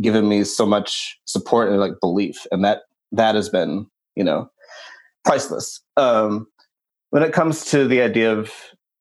given 0.00 0.28
me 0.28 0.44
so 0.44 0.66
much 0.66 1.18
support 1.24 1.70
and 1.70 1.80
like 1.80 2.00
belief, 2.00 2.46
and 2.50 2.64
that 2.64 2.82
that 3.12 3.34
has 3.34 3.48
been 3.48 3.86
you 4.16 4.24
know 4.24 4.50
priceless. 5.24 5.80
Um, 5.96 6.46
when 7.10 7.22
it 7.22 7.32
comes 7.32 7.64
to 7.66 7.86
the 7.86 8.00
idea 8.02 8.32
of 8.36 8.52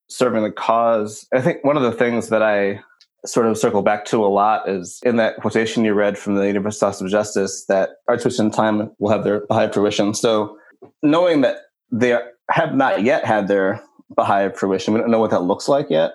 serving 0.10 0.44
the 0.44 0.52
cause, 0.52 1.28
I 1.34 1.42
think 1.42 1.64
one 1.64 1.78
of 1.78 1.84
the 1.84 1.92
things 1.92 2.30
that 2.30 2.44
I 2.44 2.80
sort 3.26 3.48
of 3.48 3.58
circle 3.58 3.82
back 3.82 4.06
to 4.06 4.24
a 4.24 4.28
lot 4.28 4.68
is 4.68 5.00
in 5.04 5.16
that 5.16 5.38
quotation 5.38 5.86
you 5.86 5.94
read 5.94 6.18
from 6.18 6.36
the 6.36 6.46
Universal 6.46 6.90
House 6.90 7.02
of 7.02 7.10
Justice 7.10 7.66
that 7.66 7.92
arts 8.08 8.26
which 8.26 8.38
in 8.38 8.52
time 8.52 8.92
will 9.00 9.10
have 9.10 9.24
their 9.24 9.44
high 9.50 9.70
fruition. 9.70 10.14
So 10.14 10.58
knowing 11.02 11.42
that 11.42 11.58
they 11.92 12.20
have 12.52 12.76
not 12.76 13.04
yet 13.04 13.26
had 13.26 13.48
their 13.48 13.82
Baha'i 14.16 14.50
fruition. 14.54 14.94
We 14.94 15.00
don't 15.00 15.12
know 15.12 15.20
what 15.20 15.32
that 15.32 15.44
looks 15.44 15.68
like 15.68 15.88
yet. 15.90 16.12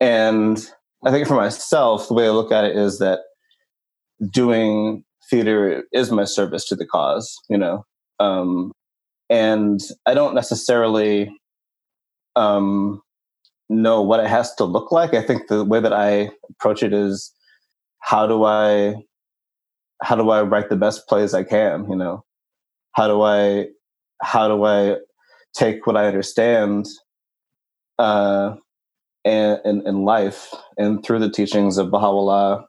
And 0.00 0.58
I 1.04 1.10
think 1.10 1.26
for 1.26 1.34
myself, 1.34 2.08
the 2.08 2.14
way 2.14 2.26
I 2.26 2.30
look 2.30 2.52
at 2.52 2.64
it 2.64 2.76
is 2.76 2.98
that 2.98 3.20
doing 4.30 5.04
theater 5.30 5.84
is 5.92 6.10
my 6.10 6.24
service 6.24 6.66
to 6.66 6.76
the 6.76 6.86
cause, 6.86 7.34
you 7.48 7.56
know. 7.56 7.84
Um, 8.18 8.72
and 9.28 9.80
I 10.06 10.14
don't 10.14 10.34
necessarily 10.34 11.30
um, 12.36 13.00
know 13.68 14.02
what 14.02 14.20
it 14.20 14.26
has 14.26 14.54
to 14.56 14.64
look 14.64 14.90
like. 14.92 15.14
I 15.14 15.22
think 15.22 15.48
the 15.48 15.64
way 15.64 15.80
that 15.80 15.92
I 15.92 16.30
approach 16.50 16.82
it 16.82 16.92
is 16.92 17.32
how 18.00 18.26
do 18.26 18.44
I 18.44 18.94
how 20.02 20.16
do 20.16 20.30
I 20.30 20.42
write 20.42 20.70
the 20.70 20.76
best 20.76 21.06
plays 21.06 21.34
I 21.34 21.44
can, 21.44 21.88
you 21.90 21.96
know? 21.96 22.24
How 22.92 23.06
do 23.06 23.22
I 23.22 23.66
how 24.22 24.48
do 24.48 24.64
I 24.64 24.96
take 25.54 25.86
what 25.86 25.96
I 25.96 26.06
understand 26.06 26.86
uh, 27.98 28.54
in, 29.24 29.58
in, 29.64 29.86
in 29.86 30.04
life 30.04 30.54
and 30.78 31.04
through 31.04 31.18
the 31.18 31.30
teachings 31.30 31.76
of 31.78 31.90
Baha'u'llah, 31.90 32.64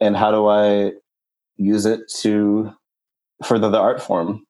and 0.00 0.16
how 0.16 0.30
do 0.30 0.46
I 0.46 0.92
use 1.56 1.86
it 1.86 2.00
to 2.20 2.72
further 3.44 3.68
the 3.68 3.78
art 3.78 4.00
form? 4.00 4.44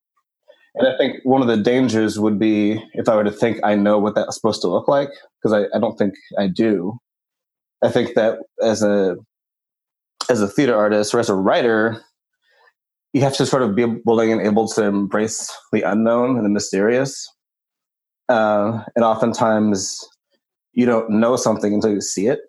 And 0.74 0.86
I 0.86 0.96
think 0.96 1.16
one 1.24 1.42
of 1.42 1.48
the 1.48 1.56
dangers 1.56 2.20
would 2.20 2.38
be 2.38 2.82
if 2.94 3.08
I 3.08 3.16
were 3.16 3.24
to 3.24 3.32
think 3.32 3.58
I 3.64 3.74
know 3.74 3.98
what 3.98 4.14
that's 4.14 4.36
supposed 4.36 4.60
to 4.62 4.68
look 4.68 4.86
like, 4.86 5.10
because 5.42 5.52
I, 5.52 5.74
I 5.76 5.80
don't 5.80 5.96
think 5.96 6.14
I 6.38 6.46
do. 6.46 6.98
I 7.82 7.90
think 7.90 8.14
that 8.14 8.38
as 8.62 8.82
a 8.82 9.16
as 10.28 10.42
a 10.42 10.48
theater 10.48 10.76
artist 10.76 11.14
or 11.14 11.20
as 11.20 11.30
a 11.30 11.34
writer, 11.34 12.04
you 13.12 13.22
have 13.22 13.36
to 13.36 13.46
sort 13.46 13.62
of 13.62 13.74
be 13.74 13.84
willing 14.04 14.32
and 14.32 14.40
able 14.40 14.68
to 14.68 14.84
embrace 14.84 15.52
the 15.72 15.82
unknown 15.82 16.36
and 16.36 16.44
the 16.44 16.50
mysterious. 16.50 17.26
Uh, 18.28 18.82
and 18.94 19.04
oftentimes, 19.04 19.98
you 20.72 20.84
don't 20.84 21.10
know 21.10 21.36
something 21.36 21.72
until 21.72 21.92
you 21.92 22.00
see 22.00 22.26
it, 22.26 22.40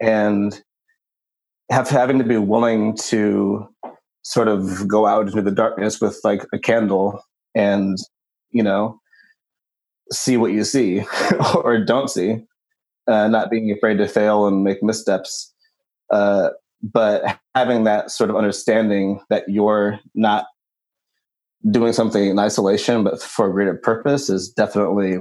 and 0.00 0.62
have 1.70 1.88
having 1.88 2.18
to 2.18 2.24
be 2.24 2.38
willing 2.38 2.96
to 2.96 3.68
sort 4.22 4.48
of 4.48 4.86
go 4.88 5.06
out 5.06 5.26
into 5.26 5.42
the 5.42 5.50
darkness 5.50 6.00
with 6.00 6.18
like 6.24 6.44
a 6.52 6.58
candle 6.58 7.22
and 7.54 7.98
you 8.50 8.62
know 8.62 8.98
see 10.10 10.36
what 10.36 10.52
you 10.52 10.64
see 10.64 11.02
or 11.54 11.82
don't 11.84 12.08
see 12.08 12.36
uh, 13.08 13.26
not 13.28 13.50
being 13.50 13.70
afraid 13.72 13.98
to 13.98 14.06
fail 14.06 14.46
and 14.46 14.62
make 14.62 14.82
missteps 14.82 15.52
uh, 16.10 16.50
but 16.82 17.38
having 17.54 17.84
that 17.84 18.10
sort 18.10 18.30
of 18.30 18.36
understanding 18.36 19.20
that 19.30 19.44
you're 19.48 19.98
not 20.14 20.46
doing 21.70 21.92
something 21.92 22.28
in 22.30 22.38
isolation 22.38 23.04
but 23.04 23.22
for 23.22 23.48
a 23.48 23.52
greater 23.52 23.74
purpose 23.74 24.28
is 24.28 24.50
definitely 24.50 25.18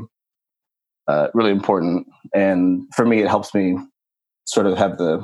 uh, 1.08 1.28
really 1.34 1.52
important 1.52 2.08
and 2.34 2.84
for 2.95 3.06
me 3.06 3.21
it 3.21 3.28
helps 3.28 3.54
me 3.54 3.78
sort 4.45 4.65
of 4.65 4.78
have 4.78 4.97
the 4.97 5.24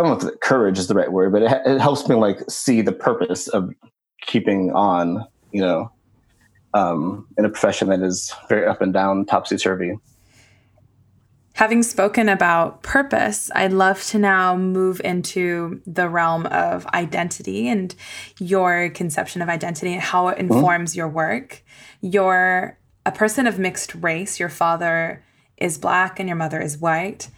I 0.00 0.02
don't 0.02 0.22
know 0.22 0.30
if 0.30 0.40
courage 0.40 0.78
is 0.78 0.88
the 0.88 0.94
right 0.94 1.12
word, 1.12 1.30
but 1.30 1.42
it, 1.42 1.52
it 1.66 1.78
helps 1.78 2.08
me 2.08 2.14
like 2.14 2.38
see 2.48 2.80
the 2.80 2.92
purpose 2.92 3.48
of 3.48 3.70
keeping 4.22 4.72
on, 4.72 5.26
you 5.52 5.60
know, 5.60 5.92
um, 6.72 7.26
in 7.36 7.44
a 7.44 7.50
profession 7.50 7.88
that 7.88 8.00
is 8.00 8.32
very 8.48 8.66
up 8.66 8.80
and 8.80 8.94
down, 8.94 9.26
topsy 9.26 9.58
turvy. 9.58 9.98
Having 11.60 11.82
spoken 11.82 12.30
about 12.30 12.82
purpose, 12.82 13.50
I'd 13.54 13.74
love 13.74 14.02
to 14.04 14.18
now 14.18 14.56
move 14.56 14.98
into 15.04 15.82
the 15.86 16.08
realm 16.08 16.46
of 16.46 16.86
identity 16.86 17.68
and 17.68 17.94
your 18.38 18.88
conception 18.88 19.42
of 19.42 19.50
identity 19.50 19.92
and 19.92 20.00
how 20.00 20.28
it 20.28 20.38
mm-hmm. 20.38 20.54
informs 20.54 20.92
mm-hmm. 20.92 21.00
your 21.00 21.08
work. 21.08 21.62
You're 22.00 22.78
a 23.04 23.12
person 23.12 23.46
of 23.46 23.58
mixed 23.58 23.94
race. 23.96 24.40
Your 24.40 24.48
father 24.48 25.22
is 25.58 25.76
black 25.76 26.18
and 26.18 26.30
your 26.30 26.36
mother 26.36 26.62
is 26.62 26.78
white. 26.78 27.28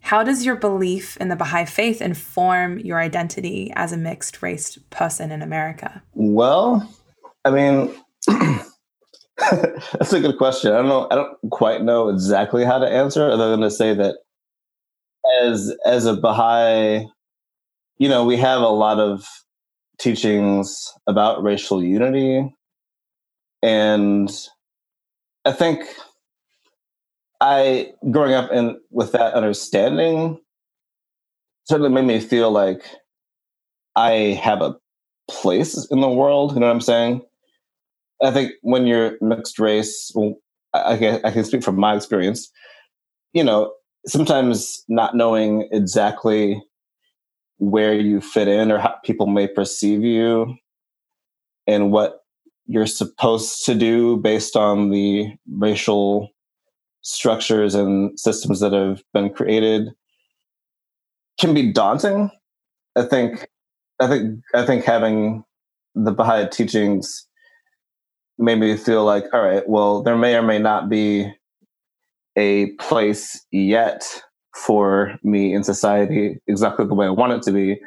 How 0.00 0.24
does 0.24 0.44
your 0.44 0.56
belief 0.56 1.16
in 1.16 1.28
the 1.28 1.36
Baha'i 1.36 1.64
faith 1.64 2.02
inform 2.02 2.80
your 2.80 3.00
identity 3.00 3.72
as 3.74 3.94
a 3.94 3.96
mixed 3.96 4.42
race 4.42 4.78
person 4.90 5.32
in 5.32 5.40
America? 5.40 6.02
Well, 6.12 6.86
I 7.46 7.50
mean, 7.50 7.94
that's 9.92 10.12
a 10.12 10.20
good 10.20 10.38
question. 10.38 10.72
I 10.72 10.76
don't 10.78 10.88
know. 10.88 11.08
I 11.10 11.14
don't 11.14 11.36
quite 11.50 11.82
know 11.82 12.08
exactly 12.08 12.64
how 12.64 12.78
to 12.78 12.88
answer, 12.88 13.28
other 13.30 13.50
than 13.50 13.60
to 13.60 13.70
say 13.70 13.94
that 13.94 14.16
as 15.42 15.74
as 15.86 16.06
a 16.06 16.14
Baha'i, 16.16 17.06
you 17.98 18.08
know, 18.08 18.24
we 18.24 18.36
have 18.36 18.62
a 18.62 18.68
lot 18.68 18.98
of 18.98 19.24
teachings 19.98 20.92
about 21.06 21.42
racial 21.42 21.82
unity, 21.82 22.54
and 23.62 24.30
I 25.44 25.52
think 25.52 25.84
I 27.40 27.92
growing 28.10 28.34
up 28.34 28.50
and 28.52 28.76
with 28.90 29.12
that 29.12 29.34
understanding 29.34 30.38
certainly 31.64 31.90
made 31.90 32.06
me 32.06 32.20
feel 32.20 32.50
like 32.50 32.82
I 33.96 34.38
have 34.42 34.62
a 34.62 34.76
place 35.30 35.86
in 35.90 36.00
the 36.00 36.08
world. 36.10 36.54
You 36.54 36.60
know 36.60 36.66
what 36.66 36.74
I'm 36.74 36.80
saying? 36.80 37.22
I 38.22 38.30
think 38.30 38.52
when 38.62 38.86
you're 38.86 39.16
mixed 39.20 39.58
race, 39.58 40.12
I, 40.74 40.96
can, 40.96 41.20
I 41.24 41.30
can 41.30 41.44
speak 41.44 41.62
from 41.62 41.76
my 41.76 41.96
experience. 41.96 42.50
You 43.32 43.44
know, 43.44 43.72
sometimes 44.06 44.84
not 44.88 45.14
knowing 45.14 45.68
exactly 45.72 46.62
where 47.58 47.94
you 47.94 48.20
fit 48.20 48.48
in 48.48 48.72
or 48.72 48.78
how 48.78 48.94
people 49.04 49.26
may 49.26 49.46
perceive 49.46 50.02
you 50.02 50.54
and 51.66 51.92
what 51.92 52.20
you're 52.66 52.86
supposed 52.86 53.64
to 53.66 53.74
do 53.74 54.16
based 54.16 54.56
on 54.56 54.90
the 54.90 55.26
racial 55.58 56.30
structures 57.02 57.74
and 57.74 58.18
systems 58.18 58.60
that 58.60 58.72
have 58.72 59.02
been 59.12 59.30
created 59.30 59.88
can 61.38 61.54
be 61.54 61.72
daunting. 61.72 62.30
I 62.96 63.02
think 63.02 63.48
I 64.00 64.06
think 64.06 64.40
I 64.54 64.64
think 64.64 64.84
having 64.84 65.44
the 65.94 66.12
Baha'i 66.12 66.48
teachings 66.48 67.26
made 68.40 68.58
me 68.58 68.76
feel 68.76 69.04
like, 69.04 69.24
all 69.32 69.42
right, 69.42 69.68
well, 69.68 70.02
there 70.02 70.16
may 70.16 70.34
or 70.34 70.42
may 70.42 70.58
not 70.58 70.88
be 70.88 71.30
a 72.36 72.72
place 72.72 73.44
yet 73.52 74.22
for 74.54 75.18
me 75.22 75.54
in 75.54 75.62
society 75.62 76.40
exactly 76.46 76.86
the 76.86 76.94
way 76.94 77.06
I 77.06 77.10
want 77.10 77.32
it 77.32 77.42
to 77.42 77.52
be, 77.52 77.78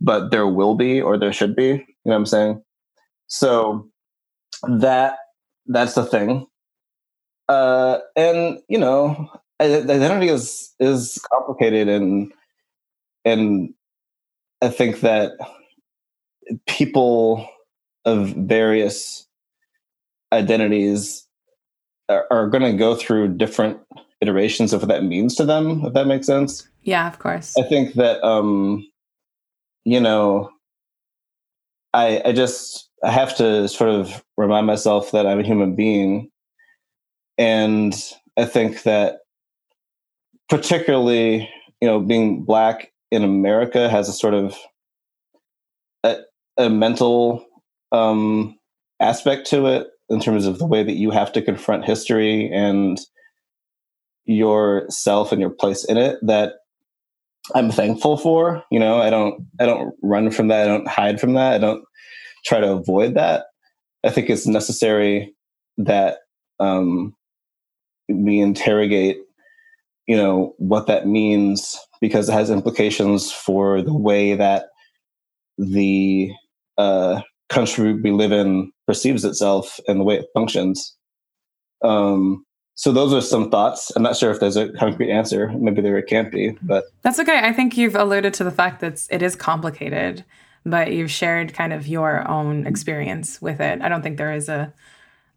but 0.00 0.30
there 0.30 0.46
will 0.46 0.74
be 0.74 1.00
or 1.00 1.18
there 1.18 1.32
should 1.32 1.54
be. 1.54 1.66
You 1.66 1.76
know 1.76 2.12
what 2.12 2.16
I'm 2.16 2.26
saying? 2.26 2.62
So 3.26 3.88
that 4.68 5.16
that's 5.66 5.94
the 5.94 6.04
thing. 6.04 6.46
Uh, 7.48 7.98
and 8.16 8.58
you 8.68 8.78
know, 8.78 9.28
identity 9.60 10.28
is 10.28 10.72
is 10.80 11.20
complicated, 11.30 11.88
and 11.88 12.32
and 13.24 13.74
I 14.62 14.68
think 14.68 15.00
that 15.00 15.32
people 16.66 17.48
of 18.04 18.28
various 18.30 19.26
identities 20.32 21.26
are, 22.08 22.26
are 22.30 22.48
going 22.48 22.62
to 22.62 22.76
go 22.76 22.94
through 22.94 23.36
different 23.36 23.78
iterations 24.20 24.72
of 24.72 24.80
what 24.82 24.88
that 24.88 25.04
means 25.04 25.34
to 25.36 25.44
them. 25.44 25.84
If 25.84 25.92
that 25.94 26.06
makes 26.06 26.26
sense. 26.26 26.68
Yeah, 26.82 27.06
of 27.06 27.18
course. 27.18 27.56
I 27.56 27.62
think 27.62 27.94
that 27.94 28.22
um, 28.24 28.86
you 29.84 30.00
know, 30.00 30.50
I 31.94 32.22
I 32.24 32.32
just 32.32 32.90
I 33.04 33.10
have 33.10 33.36
to 33.36 33.68
sort 33.68 33.90
of 33.90 34.24
remind 34.36 34.66
myself 34.66 35.12
that 35.12 35.26
I'm 35.26 35.40
a 35.40 35.44
human 35.44 35.74
being 35.74 36.30
and 37.38 37.94
I 38.36 38.44
think 38.44 38.82
that 38.82 39.20
particularly, 40.48 41.48
you 41.80 41.88
know, 41.88 42.00
being 42.00 42.44
black 42.44 42.92
in 43.10 43.24
America 43.24 43.88
has 43.88 44.08
a 44.08 44.12
sort 44.12 44.34
of 44.34 44.56
a, 46.04 46.18
a 46.56 46.70
mental 46.70 47.46
um, 47.90 48.58
aspect 49.00 49.46
to 49.48 49.66
it 49.66 49.88
in 50.12 50.20
terms 50.20 50.46
of 50.46 50.58
the 50.58 50.66
way 50.66 50.82
that 50.82 50.96
you 50.96 51.10
have 51.10 51.32
to 51.32 51.42
confront 51.42 51.84
history 51.84 52.50
and 52.52 53.00
yourself 54.24 55.32
and 55.32 55.40
your 55.40 55.50
place 55.50 55.84
in 55.84 55.96
it 55.96 56.18
that 56.22 56.54
I'm 57.54 57.70
thankful 57.70 58.16
for. 58.16 58.62
You 58.70 58.78
know, 58.78 59.00
I 59.00 59.10
don't 59.10 59.44
I 59.60 59.66
don't 59.66 59.94
run 60.02 60.30
from 60.30 60.48
that. 60.48 60.62
I 60.62 60.72
don't 60.72 60.88
hide 60.88 61.20
from 61.20 61.32
that. 61.34 61.54
I 61.54 61.58
don't 61.58 61.84
try 62.44 62.60
to 62.60 62.72
avoid 62.72 63.14
that. 63.14 63.46
I 64.04 64.10
think 64.10 64.30
it's 64.30 64.46
necessary 64.46 65.34
that 65.78 66.18
um, 66.60 67.14
we 68.08 68.40
interrogate 68.40 69.18
you 70.06 70.16
know 70.16 70.54
what 70.58 70.86
that 70.86 71.06
means 71.06 71.78
because 72.00 72.28
it 72.28 72.32
has 72.32 72.50
implications 72.50 73.30
for 73.30 73.82
the 73.82 73.94
way 73.94 74.34
that 74.34 74.66
the 75.58 76.30
uh, 76.78 77.20
country 77.48 77.92
we 77.94 78.10
live 78.10 78.32
in 78.32 78.72
perceives 78.92 79.24
itself 79.24 79.80
and 79.88 79.98
the 79.98 80.04
way 80.04 80.16
it 80.18 80.26
functions. 80.34 80.94
Um, 81.82 82.44
so 82.74 82.92
those 82.92 83.14
are 83.14 83.22
some 83.22 83.50
thoughts. 83.50 83.90
I'm 83.96 84.02
not 84.02 84.16
sure 84.16 84.30
if 84.30 84.38
there's 84.38 84.56
a 84.56 84.70
concrete 84.72 85.10
answer. 85.10 85.50
Maybe 85.56 85.80
there 85.80 86.00
can't 86.02 86.30
be 86.30 86.58
but 86.60 86.84
that's 87.00 87.18
okay. 87.18 87.40
I 87.42 87.52
think 87.54 87.78
you've 87.78 87.96
alluded 87.96 88.34
to 88.34 88.44
the 88.44 88.50
fact 88.50 88.80
that 88.80 89.06
it 89.10 89.22
is 89.22 89.34
complicated 89.34 90.24
but 90.64 90.92
you've 90.92 91.10
shared 91.10 91.54
kind 91.54 91.72
of 91.72 91.88
your 91.88 92.28
own 92.28 92.66
experience 92.66 93.40
with 93.40 93.60
it. 93.60 93.80
I 93.80 93.88
don't 93.88 94.02
think 94.02 94.16
there 94.16 94.34
is 94.34 94.48
a 94.48 94.72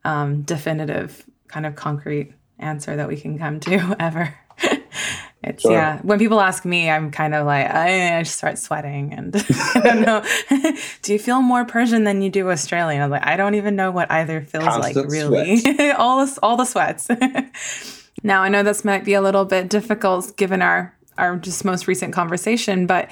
um, 0.04 0.42
definitive 0.44 1.26
kind 1.48 1.66
of 1.66 1.76
concrete 1.76 2.34
answer 2.60 2.96
that 2.96 3.08
we 3.08 3.18
can 3.18 3.40
come 3.40 3.60
to 3.62 3.96
ever. 4.00 4.36
It's 5.46 5.62
sure. 5.62 5.72
yeah. 5.72 6.00
When 6.02 6.18
people 6.18 6.42
ask 6.42 6.66
me, 6.66 6.90
I'm 6.90 7.12
kind 7.12 7.36
of 7.36 7.46
like 7.46 7.70
I, 7.70 8.18
I 8.20 8.24
start 8.24 8.58
sweating, 8.58 9.14
and 9.14 9.36
I 9.76 9.80
don't 9.84 10.02
know. 10.02 10.24
do 11.04 11.14
you 11.14 11.20
feel 11.20 11.42
more 11.42 11.66
Persian 11.66 12.04
than 12.04 12.22
you 12.22 12.30
do 12.30 12.50
Australian? 12.50 13.02
I'm 13.02 13.12
like, 13.12 13.26
I 13.26 13.38
don't 13.38 13.56
even 13.56 13.76
know 13.76 13.92
what 13.92 14.12
either 14.12 14.42
feels 14.42 14.64
Constant 14.64 14.96
like. 14.96 15.12
Really, 15.12 15.92
all 15.98 16.26
the, 16.26 16.40
all 16.42 16.58
the 16.58 16.66
sweats. 16.66 17.08
now 18.24 18.42
I 18.42 18.50
know 18.50 18.64
this 18.64 18.84
might 18.84 19.06
be 19.06 19.14
a 19.14 19.22
little 19.22 19.46
bit 19.46 19.70
difficult 19.70 20.36
given 20.36 20.62
our 20.62 20.94
our 21.18 21.38
just 21.38 21.64
most 21.64 21.88
recent 21.88 22.14
conversation, 22.14 22.88
but 22.88 23.10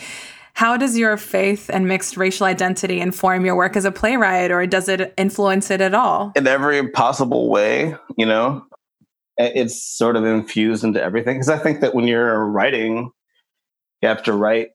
how 0.53 0.77
does 0.77 0.97
your 0.97 1.17
faith 1.17 1.69
and 1.69 1.87
mixed 1.87 2.15
racial 2.15 2.45
identity 2.45 2.99
inform 2.99 3.45
your 3.45 3.55
work 3.55 3.75
as 3.75 3.85
a 3.85 3.91
playwright, 3.91 4.51
or 4.51 4.65
does 4.67 4.87
it 4.87 5.13
influence 5.17 5.71
it 5.71 5.81
at 5.81 5.93
all? 5.93 6.31
In 6.35 6.47
every 6.47 6.89
possible 6.89 7.49
way, 7.49 7.95
you 8.17 8.25
know, 8.25 8.65
it's 9.37 9.83
sort 9.83 10.15
of 10.15 10.25
infused 10.25 10.83
into 10.83 11.01
everything. 11.01 11.35
Because 11.35 11.49
I 11.49 11.57
think 11.57 11.81
that 11.81 11.95
when 11.95 12.07
you're 12.07 12.45
writing, 12.45 13.11
you 14.01 14.07
have 14.07 14.23
to 14.23 14.33
write 14.33 14.69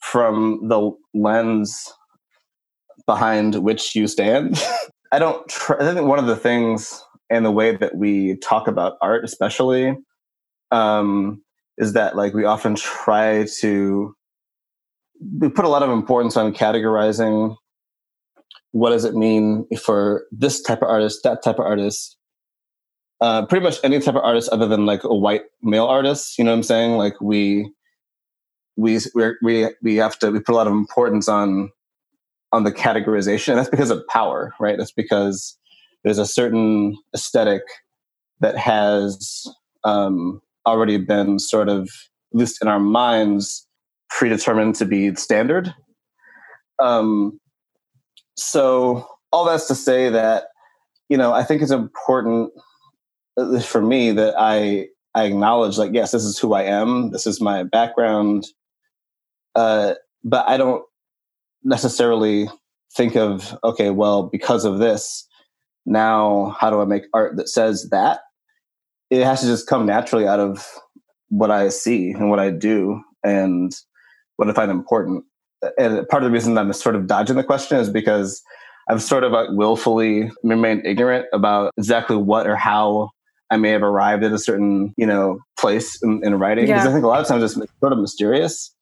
from 0.00 0.66
the 0.68 0.90
lens 1.14 1.92
behind 3.06 3.56
which 3.56 3.94
you 3.94 4.06
stand. 4.06 4.62
I 5.12 5.18
don't. 5.18 5.46
Try, 5.48 5.76
I 5.78 5.94
think 5.94 6.08
one 6.08 6.18
of 6.18 6.26
the 6.26 6.36
things 6.36 7.02
and 7.30 7.44
the 7.44 7.52
way 7.52 7.76
that 7.76 7.96
we 7.96 8.36
talk 8.38 8.68
about 8.68 8.98
art, 9.00 9.24
especially, 9.24 9.96
um, 10.70 11.42
is 11.78 11.92
that 11.92 12.16
like 12.16 12.34
we 12.34 12.44
often 12.44 12.74
try 12.74 13.46
to 13.60 14.14
we 15.38 15.48
put 15.48 15.64
a 15.64 15.68
lot 15.68 15.82
of 15.82 15.90
importance 15.90 16.36
on 16.36 16.52
categorizing 16.52 17.56
what 18.72 18.90
does 18.90 19.04
it 19.04 19.14
mean 19.14 19.66
for 19.82 20.26
this 20.30 20.60
type 20.60 20.82
of 20.82 20.88
artist, 20.88 21.20
that 21.24 21.42
type 21.42 21.58
of 21.58 21.64
artist, 21.64 22.15
uh, 23.20 23.46
pretty 23.46 23.64
much 23.64 23.78
any 23.82 23.98
type 23.98 24.14
of 24.14 24.22
artist 24.22 24.48
other 24.50 24.66
than 24.66 24.86
like 24.86 25.04
a 25.04 25.14
white 25.14 25.42
male 25.62 25.86
artist. 25.86 26.38
You 26.38 26.44
know 26.44 26.50
what 26.50 26.58
I'm 26.58 26.62
saying? 26.62 26.92
Like 26.92 27.20
we 27.20 27.70
we 28.76 28.98
we 29.42 29.68
we 29.82 29.96
have 29.96 30.18
to 30.18 30.30
we 30.30 30.40
put 30.40 30.52
a 30.52 30.56
lot 30.56 30.66
of 30.66 30.72
importance 30.72 31.28
on 31.28 31.70
on 32.52 32.64
the 32.64 32.72
categorization. 32.72 33.50
And 33.50 33.58
that's 33.58 33.70
because 33.70 33.90
of 33.90 34.06
power, 34.08 34.54
right? 34.60 34.78
That's 34.78 34.92
because 34.92 35.58
there's 36.04 36.18
a 36.18 36.26
certain 36.26 36.96
aesthetic 37.14 37.62
that 38.40 38.56
has 38.56 39.46
um, 39.84 40.40
already 40.66 40.98
been 40.98 41.38
sort 41.38 41.68
of, 41.68 41.84
at 42.32 42.38
least 42.38 42.62
in 42.62 42.68
our 42.68 42.78
minds, 42.78 43.66
predetermined 44.10 44.74
to 44.76 44.84
be 44.84 45.14
standard. 45.16 45.74
Um, 46.78 47.40
so 48.36 49.08
all 49.32 49.44
that's 49.44 49.66
to 49.66 49.74
say 49.74 50.08
that 50.10 50.44
you 51.08 51.16
know 51.16 51.32
I 51.32 51.42
think 51.42 51.62
it's 51.62 51.70
important 51.70 52.52
for 53.62 53.82
me 53.82 54.12
that 54.12 54.34
I 54.38 54.88
I 55.14 55.24
acknowledge 55.24 55.78
like 55.78 55.92
yes 55.92 56.12
this 56.12 56.24
is 56.24 56.38
who 56.38 56.54
I 56.54 56.62
am. 56.62 57.10
This 57.10 57.26
is 57.26 57.40
my 57.40 57.62
background, 57.62 58.46
uh, 59.54 59.94
but 60.24 60.48
I 60.48 60.56
don't 60.56 60.82
necessarily 61.64 62.48
think 62.94 63.16
of 63.16 63.56
okay 63.64 63.90
well 63.90 64.24
because 64.24 64.64
of 64.64 64.78
this 64.78 65.26
now 65.86 66.56
how 66.58 66.68
do 66.70 66.80
I 66.80 66.84
make 66.84 67.04
art 67.14 67.36
that 67.36 67.48
says 67.48 67.88
that? 67.90 68.20
It 69.10 69.24
has 69.24 69.40
to 69.40 69.46
just 69.46 69.68
come 69.68 69.86
naturally 69.86 70.26
out 70.26 70.40
of 70.40 70.66
what 71.28 71.50
I 71.50 71.68
see 71.68 72.10
and 72.10 72.28
what 72.28 72.40
I 72.40 72.50
do 72.50 73.00
and 73.24 73.72
what 74.36 74.50
I 74.50 74.52
find 74.52 74.70
important. 74.70 75.24
And 75.78 76.06
part 76.08 76.22
of 76.22 76.28
the 76.28 76.32
reason 76.32 76.58
I'm 76.58 76.72
sort 76.72 76.96
of 76.96 77.06
dodging 77.06 77.36
the 77.36 77.44
question 77.44 77.78
is 77.78 77.88
because 77.88 78.42
I've 78.88 79.02
sort 79.02 79.24
of 79.24 79.32
like 79.32 79.48
willfully 79.50 80.30
remained 80.42 80.86
ignorant 80.86 81.26
about 81.32 81.72
exactly 81.78 82.16
what 82.16 82.46
or 82.46 82.56
how 82.56 83.10
I 83.50 83.56
may 83.56 83.70
have 83.70 83.82
arrived 83.82 84.24
at 84.24 84.32
a 84.32 84.38
certain, 84.38 84.94
you 84.96 85.06
know, 85.06 85.40
place 85.58 86.02
in, 86.02 86.20
in 86.24 86.38
writing. 86.38 86.66
Because 86.66 86.84
yeah. 86.84 86.90
I 86.90 86.92
think 86.92 87.04
a 87.04 87.08
lot 87.08 87.20
of 87.20 87.26
times 87.26 87.42
it's 87.42 87.54
sort 87.80 87.92
of 87.92 87.98
mysterious. 87.98 88.74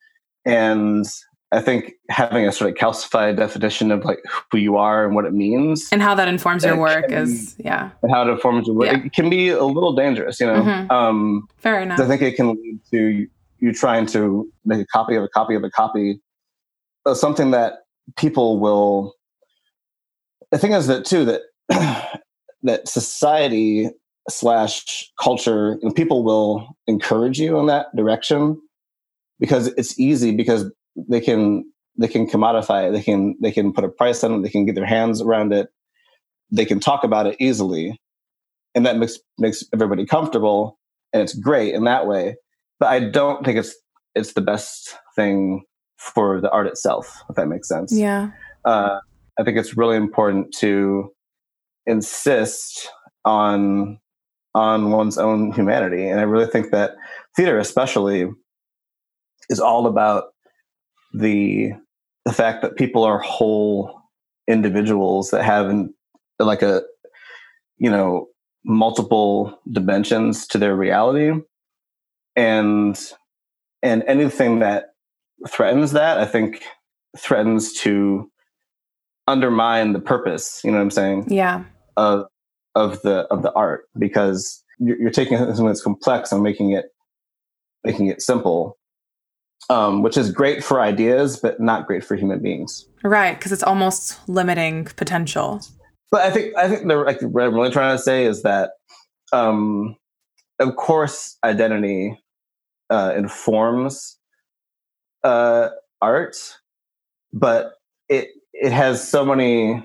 And 0.44 1.07
I 1.55 1.61
think 1.61 1.94
having 2.11 2.46
a 2.46 2.53
sort 2.53 2.70
of 2.70 2.77
calcified 2.77 3.37
definition 3.37 3.92
of 3.92 4.05
like 4.05 4.18
who 4.50 4.59
you 4.59 4.77
are 4.77 5.07
and 5.07 5.14
what 5.14 5.24
it 5.24 5.33
means 5.33 5.88
and 5.92 6.03
how 6.03 6.14
that 6.14 6.27
informs 6.27 6.64
your 6.64 6.77
work 6.77 7.11
is 7.11 7.55
yeah 7.59 7.90
and 8.03 8.11
how 8.11 8.27
it 8.27 8.31
informs 8.31 8.66
your 8.66 8.74
work 8.74 8.88
yeah. 8.88 9.05
it 9.05 9.12
can 9.12 9.31
be 9.31 9.50
a 9.50 9.64
little 9.64 9.94
dangerous 9.94 10.40
you 10.40 10.46
know 10.46 10.62
mm-hmm. 10.62 10.90
um 10.90 11.46
fair 11.59 11.81
enough 11.81 12.00
i 12.00 12.07
think 12.07 12.22
it 12.22 12.35
can 12.35 12.48
lead 12.48 12.81
to 12.90 13.27
you 13.61 13.72
trying 13.72 14.05
to 14.05 14.50
make 14.64 14.81
a 14.81 14.87
copy 14.87 15.14
of 15.14 15.22
a 15.22 15.29
copy 15.29 15.55
of 15.55 15.62
a 15.62 15.70
copy 15.70 16.20
of 17.07 17.16
something 17.16 17.53
that 17.53 17.85
people 18.16 18.59
will 18.59 19.14
the 20.50 20.59
thing 20.59 20.72
is 20.72 20.88
that 20.88 21.05
too 21.05 21.24
that 21.24 21.42
that 22.62 22.88
society 22.88 23.90
slash 24.28 25.10
culture 25.20 25.78
and 25.82 25.94
people 25.94 26.24
will 26.24 26.66
encourage 26.87 27.38
you 27.38 27.58
in 27.58 27.66
that 27.66 27.87
direction 27.94 28.60
because 29.38 29.68
it's 29.68 29.98
easy 29.98 30.34
because 30.34 30.70
they 30.96 31.20
can 31.20 31.64
they 31.98 32.08
can 32.08 32.26
commodify 32.26 32.88
it. 32.88 32.92
They 32.92 33.02
can 33.02 33.37
they 33.40 33.52
can 33.52 33.72
put 33.72 33.84
a 33.84 33.88
price 33.88 34.24
on 34.24 34.34
it. 34.34 34.42
They 34.42 34.48
can 34.48 34.64
get 34.64 34.74
their 34.74 34.87
hands 34.87 35.20
around 35.20 35.52
it. 35.52 35.68
They 36.50 36.64
can 36.64 36.80
talk 36.80 37.04
about 37.04 37.26
it 37.26 37.37
easily. 37.38 38.00
And 38.74 38.87
that 38.87 38.96
makes 38.96 39.18
makes 39.38 39.64
everybody 39.72 40.06
comfortable 40.06 40.78
and 41.12 41.22
it's 41.22 41.34
great 41.34 41.74
in 41.74 41.84
that 41.84 42.06
way. 42.06 42.37
But 42.80 42.88
I 42.88 43.00
don't 43.00 43.44
think 43.44 43.58
it's 43.58 43.74
it's 44.14 44.32
the 44.32 44.40
best 44.40 44.96
thing 45.16 45.64
for 45.96 46.40
the 46.40 46.50
art 46.50 46.66
itself, 46.66 47.22
if 47.28 47.37
that 47.37 47.48
makes 47.48 47.68
sense. 47.68 47.92
Yeah. 47.96 48.30
Uh, 48.64 48.98
I 49.38 49.44
think 49.44 49.58
it's 49.58 49.76
really 49.76 49.96
important 49.96 50.54
to 50.58 51.10
insist 51.87 52.88
on 53.24 53.98
on 54.54 54.90
one's 54.90 55.18
own 55.18 55.52
humanity, 55.52 56.08
and 56.08 56.20
I 56.20 56.24
really 56.24 56.46
think 56.46 56.70
that 56.70 56.92
theater, 57.36 57.58
especially, 57.58 58.28
is 59.48 59.60
all 59.60 59.86
about 59.86 60.24
the 61.12 61.72
the 62.24 62.32
fact 62.32 62.62
that 62.62 62.76
people 62.76 63.04
are 63.04 63.18
whole 63.18 64.00
individuals 64.48 65.30
that 65.30 65.44
have 65.44 65.68
an, 65.68 65.94
like 66.38 66.62
a 66.62 66.82
you 67.78 67.90
know 67.90 68.28
multiple 68.64 69.58
dimensions 69.70 70.46
to 70.48 70.58
their 70.58 70.74
reality. 70.76 71.32
And 72.36 72.98
and 73.84 74.02
anything 74.08 74.58
that 74.60 74.94
threatens 75.46 75.92
that 75.92 76.18
i 76.18 76.24
think 76.24 76.64
threatens 77.16 77.72
to 77.72 78.30
undermine 79.28 79.92
the 79.92 80.00
purpose 80.00 80.60
you 80.64 80.70
know 80.70 80.78
what 80.78 80.82
i'm 80.82 80.90
saying? 80.90 81.26
Yeah. 81.28 81.64
Of 81.96 82.26
of 82.74 83.00
the 83.02 83.20
of 83.30 83.42
the 83.42 83.52
art 83.52 83.88
because 83.98 84.62
you're, 84.78 84.98
you're 84.98 85.10
taking 85.10 85.38
something 85.38 85.66
that's 85.66 85.82
complex 85.82 86.32
and 86.32 86.42
making 86.42 86.72
it 86.72 86.87
making 87.84 88.08
it 88.08 88.22
simple 88.22 88.78
um, 89.70 90.02
which 90.02 90.16
is 90.16 90.30
great 90.30 90.62
for 90.62 90.80
ideas 90.80 91.38
but 91.38 91.60
not 91.60 91.87
great 91.87 92.04
for 92.04 92.16
human 92.16 92.40
beings. 92.40 92.87
Right 93.02 93.38
because 93.38 93.52
it's 93.52 93.62
almost 93.62 94.26
limiting 94.28 94.84
potential. 94.84 95.60
But 96.10 96.22
i 96.22 96.30
think 96.30 96.56
i 96.56 96.68
think 96.68 96.87
the 96.87 96.96
like, 96.96 97.20
what 97.22 97.44
i'm 97.44 97.54
really 97.54 97.70
trying 97.70 97.96
to 97.96 98.02
say 98.02 98.24
is 98.24 98.42
that 98.42 98.72
um, 99.32 99.96
of 100.58 100.76
course 100.76 101.37
identity 101.44 102.20
uh, 102.90 103.14
informs 103.16 104.18
uh, 105.24 105.70
art, 106.00 106.37
but 107.32 107.74
it 108.08 108.28
it 108.52 108.72
has 108.72 109.06
so 109.06 109.24
many 109.24 109.84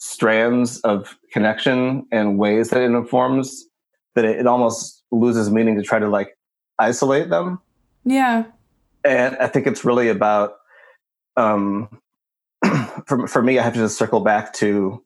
strands 0.00 0.80
of 0.80 1.16
connection 1.30 2.06
and 2.10 2.38
ways 2.38 2.70
that 2.70 2.82
it 2.82 2.86
informs 2.86 3.66
that 4.14 4.24
it, 4.24 4.40
it 4.40 4.46
almost 4.46 5.04
loses 5.12 5.50
meaning 5.50 5.76
to 5.76 5.82
try 5.82 5.98
to 5.98 6.08
like 6.08 6.36
isolate 6.78 7.28
them. 7.28 7.60
Yeah, 8.04 8.44
and 9.04 9.36
I 9.36 9.46
think 9.46 9.66
it's 9.66 9.84
really 9.84 10.08
about 10.08 10.54
um, 11.36 12.00
for 13.06 13.28
for 13.28 13.42
me. 13.42 13.58
I 13.58 13.62
have 13.62 13.74
to 13.74 13.80
just 13.80 13.98
circle 13.98 14.20
back 14.20 14.52
to 14.54 15.04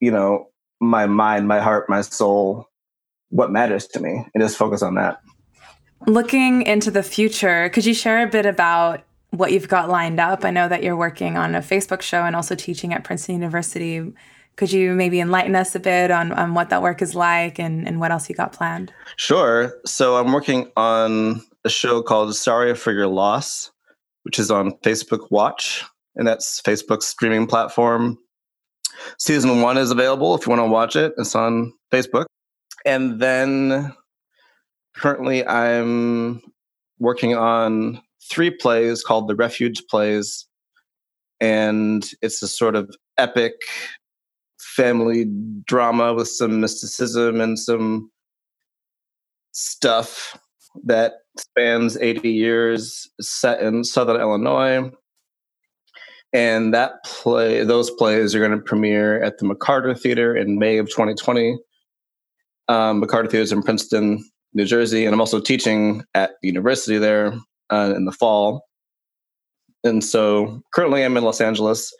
you 0.00 0.10
know 0.10 0.48
my 0.80 1.06
mind, 1.06 1.46
my 1.46 1.60
heart, 1.60 1.88
my 1.88 2.00
soul, 2.00 2.66
what 3.28 3.50
matters 3.50 3.86
to 3.88 4.00
me, 4.00 4.24
and 4.34 4.42
just 4.42 4.56
focus 4.56 4.82
on 4.82 4.94
that. 4.94 5.20
Looking 6.06 6.62
into 6.62 6.90
the 6.90 7.02
future, 7.02 7.68
could 7.70 7.84
you 7.84 7.94
share 7.94 8.22
a 8.22 8.26
bit 8.26 8.46
about 8.46 9.05
what 9.30 9.52
you've 9.52 9.68
got 9.68 9.88
lined 9.88 10.20
up? 10.20 10.44
I 10.44 10.50
know 10.50 10.68
that 10.68 10.82
you're 10.82 10.96
working 10.96 11.36
on 11.36 11.54
a 11.54 11.60
Facebook 11.60 12.00
show 12.02 12.22
and 12.22 12.36
also 12.36 12.54
teaching 12.54 12.92
at 12.92 13.04
Princeton 13.04 13.34
University. 13.34 14.12
Could 14.56 14.72
you 14.72 14.94
maybe 14.94 15.20
enlighten 15.20 15.54
us 15.54 15.74
a 15.74 15.80
bit 15.80 16.10
on, 16.10 16.32
on 16.32 16.54
what 16.54 16.70
that 16.70 16.82
work 16.82 17.02
is 17.02 17.14
like 17.14 17.58
and, 17.58 17.86
and 17.86 18.00
what 18.00 18.10
else 18.10 18.28
you 18.28 18.34
got 18.34 18.52
planned? 18.52 18.92
Sure. 19.16 19.74
So 19.84 20.16
I'm 20.16 20.32
working 20.32 20.70
on 20.76 21.42
a 21.64 21.68
show 21.68 22.02
called 22.02 22.34
Sorry 22.34 22.74
for 22.74 22.92
Your 22.92 23.06
Loss, 23.06 23.70
which 24.22 24.38
is 24.38 24.50
on 24.50 24.72
Facebook 24.78 25.30
Watch, 25.30 25.84
and 26.14 26.26
that's 26.26 26.62
Facebook's 26.62 27.06
streaming 27.06 27.46
platform. 27.46 28.16
Season 29.18 29.60
one 29.60 29.76
is 29.76 29.90
available 29.90 30.34
if 30.34 30.46
you 30.46 30.50
want 30.50 30.60
to 30.60 30.70
watch 30.70 30.96
it. 30.96 31.12
It's 31.18 31.34
on 31.34 31.72
Facebook. 31.92 32.24
And 32.86 33.20
then 33.20 33.92
currently 34.96 35.46
I'm 35.46 36.40
working 36.98 37.34
on 37.34 38.00
three 38.30 38.50
plays 38.50 39.02
called 39.02 39.28
the 39.28 39.36
Refuge 39.36 39.82
Plays. 39.88 40.46
And 41.40 42.08
it's 42.22 42.42
a 42.42 42.48
sort 42.48 42.76
of 42.76 42.94
epic 43.18 43.54
family 44.58 45.26
drama 45.64 46.14
with 46.14 46.28
some 46.28 46.60
mysticism 46.60 47.40
and 47.40 47.58
some 47.58 48.10
stuff 49.52 50.38
that 50.84 51.14
spans 51.38 51.96
80 51.96 52.30
years, 52.30 53.08
set 53.20 53.60
in 53.60 53.84
Southern 53.84 54.20
Illinois. 54.20 54.90
And 56.32 56.74
that 56.74 57.04
play, 57.04 57.64
those 57.64 57.90
plays 57.90 58.34
are 58.34 58.38
going 58.38 58.50
to 58.50 58.58
premiere 58.58 59.22
at 59.22 59.38
the 59.38 59.46
McCarter 59.46 59.98
Theater 59.98 60.36
in 60.36 60.58
May 60.58 60.76
of 60.78 60.86
2020. 60.88 61.58
Um, 62.68 63.02
McCarter 63.02 63.30
Theater 63.30 63.42
is 63.42 63.52
in 63.52 63.62
Princeton, 63.62 64.28
New 64.52 64.64
Jersey, 64.64 65.06
and 65.06 65.14
I'm 65.14 65.20
also 65.20 65.40
teaching 65.40 66.04
at 66.14 66.32
the 66.42 66.48
university 66.48 66.98
there 66.98 67.32
uh, 67.70 67.92
in 67.96 68.04
the 68.04 68.12
fall. 68.12 68.66
And 69.84 70.02
so 70.02 70.62
currently 70.74 71.04
I'm 71.04 71.16
in 71.16 71.24
Los 71.24 71.40
Angeles. 71.40 71.92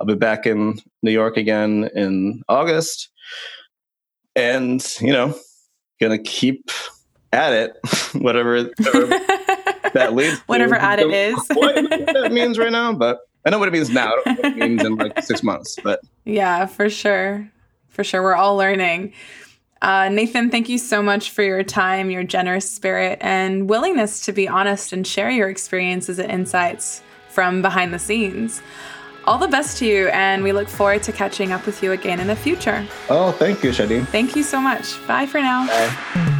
I'll 0.00 0.06
be 0.06 0.14
back 0.14 0.46
in 0.46 0.80
New 1.02 1.10
York 1.12 1.36
again 1.36 1.88
in 1.94 2.42
August. 2.48 3.10
And, 4.36 4.84
you 5.00 5.12
know, 5.12 5.34
gonna 6.00 6.18
keep 6.18 6.70
at 7.32 7.52
it, 7.52 7.76
whatever, 8.14 8.64
whatever 8.78 9.06
that 9.94 10.14
leads 10.14 10.38
Whatever 10.46 10.76
to. 10.76 10.82
at 10.82 10.98
it 11.00 11.10
is. 11.10 11.34
what 11.54 11.74
that 11.74 12.30
means 12.32 12.58
right 12.58 12.72
now, 12.72 12.92
but 12.92 13.18
I 13.44 13.50
know 13.50 13.58
what 13.58 13.68
it 13.68 13.72
means 13.72 13.90
now. 13.90 14.12
I 14.26 14.34
don't 14.34 14.42
know 14.42 14.42
what 14.50 14.56
it 14.62 14.68
means 14.68 14.84
in 14.84 14.96
like 14.96 15.22
six 15.22 15.42
months, 15.42 15.76
but 15.82 16.00
Yeah, 16.24 16.66
for 16.66 16.88
sure. 16.90 17.50
For 17.88 18.04
sure. 18.04 18.22
We're 18.22 18.34
all 18.34 18.56
learning. 18.56 19.12
Uh, 19.80 20.08
Nathan, 20.08 20.50
thank 20.50 20.68
you 20.68 20.78
so 20.78 21.02
much 21.02 21.30
for 21.30 21.42
your 21.42 21.62
time, 21.62 22.10
your 22.10 22.24
generous 22.24 22.70
spirit, 22.70 23.18
and 23.20 23.68
willingness 23.68 24.24
to 24.26 24.32
be 24.32 24.48
honest 24.48 24.92
and 24.92 25.06
share 25.06 25.30
your 25.30 25.48
experiences 25.48 26.18
and 26.18 26.30
insights 26.30 27.02
from 27.28 27.62
behind 27.62 27.94
the 27.94 27.98
scenes. 27.98 28.60
All 29.24 29.38
the 29.38 29.48
best 29.48 29.78
to 29.78 29.86
you, 29.86 30.08
and 30.08 30.42
we 30.42 30.52
look 30.52 30.68
forward 30.68 31.02
to 31.04 31.12
catching 31.12 31.52
up 31.52 31.66
with 31.66 31.82
you 31.82 31.92
again 31.92 32.18
in 32.18 32.26
the 32.26 32.36
future. 32.36 32.86
oh, 33.10 33.30
thank 33.32 33.62
you, 33.62 33.70
Shadi. 33.70 34.06
Thank 34.06 34.34
you 34.34 34.42
so 34.42 34.60
much. 34.60 35.06
Bye 35.06 35.26
for 35.26 35.40
now. 35.40 35.66
Bye. 35.66 36.34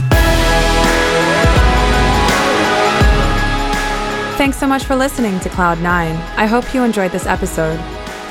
Thanks 4.38 4.56
so 4.56 4.66
much 4.66 4.84
for 4.84 4.96
listening 4.96 5.38
to 5.40 5.48
Cloud9. 5.48 5.84
I 5.84 6.46
hope 6.46 6.72
you 6.72 6.82
enjoyed 6.84 7.10
this 7.10 7.26
episode. 7.26 7.78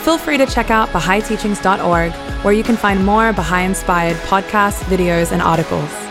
Feel 0.08 0.18
free 0.18 0.38
to 0.38 0.46
check 0.46 0.72
out 0.72 0.88
BahaiTeachings.org, 0.92 2.14
where 2.42 2.54
you 2.54 2.64
can 2.64 2.78
find 2.78 3.06
more 3.06 3.34
Baha'i 3.34 3.66
inspired 3.66 4.16
podcasts, 4.30 4.82
videos, 4.84 5.34
and 5.34 5.42
articles. 5.42 6.07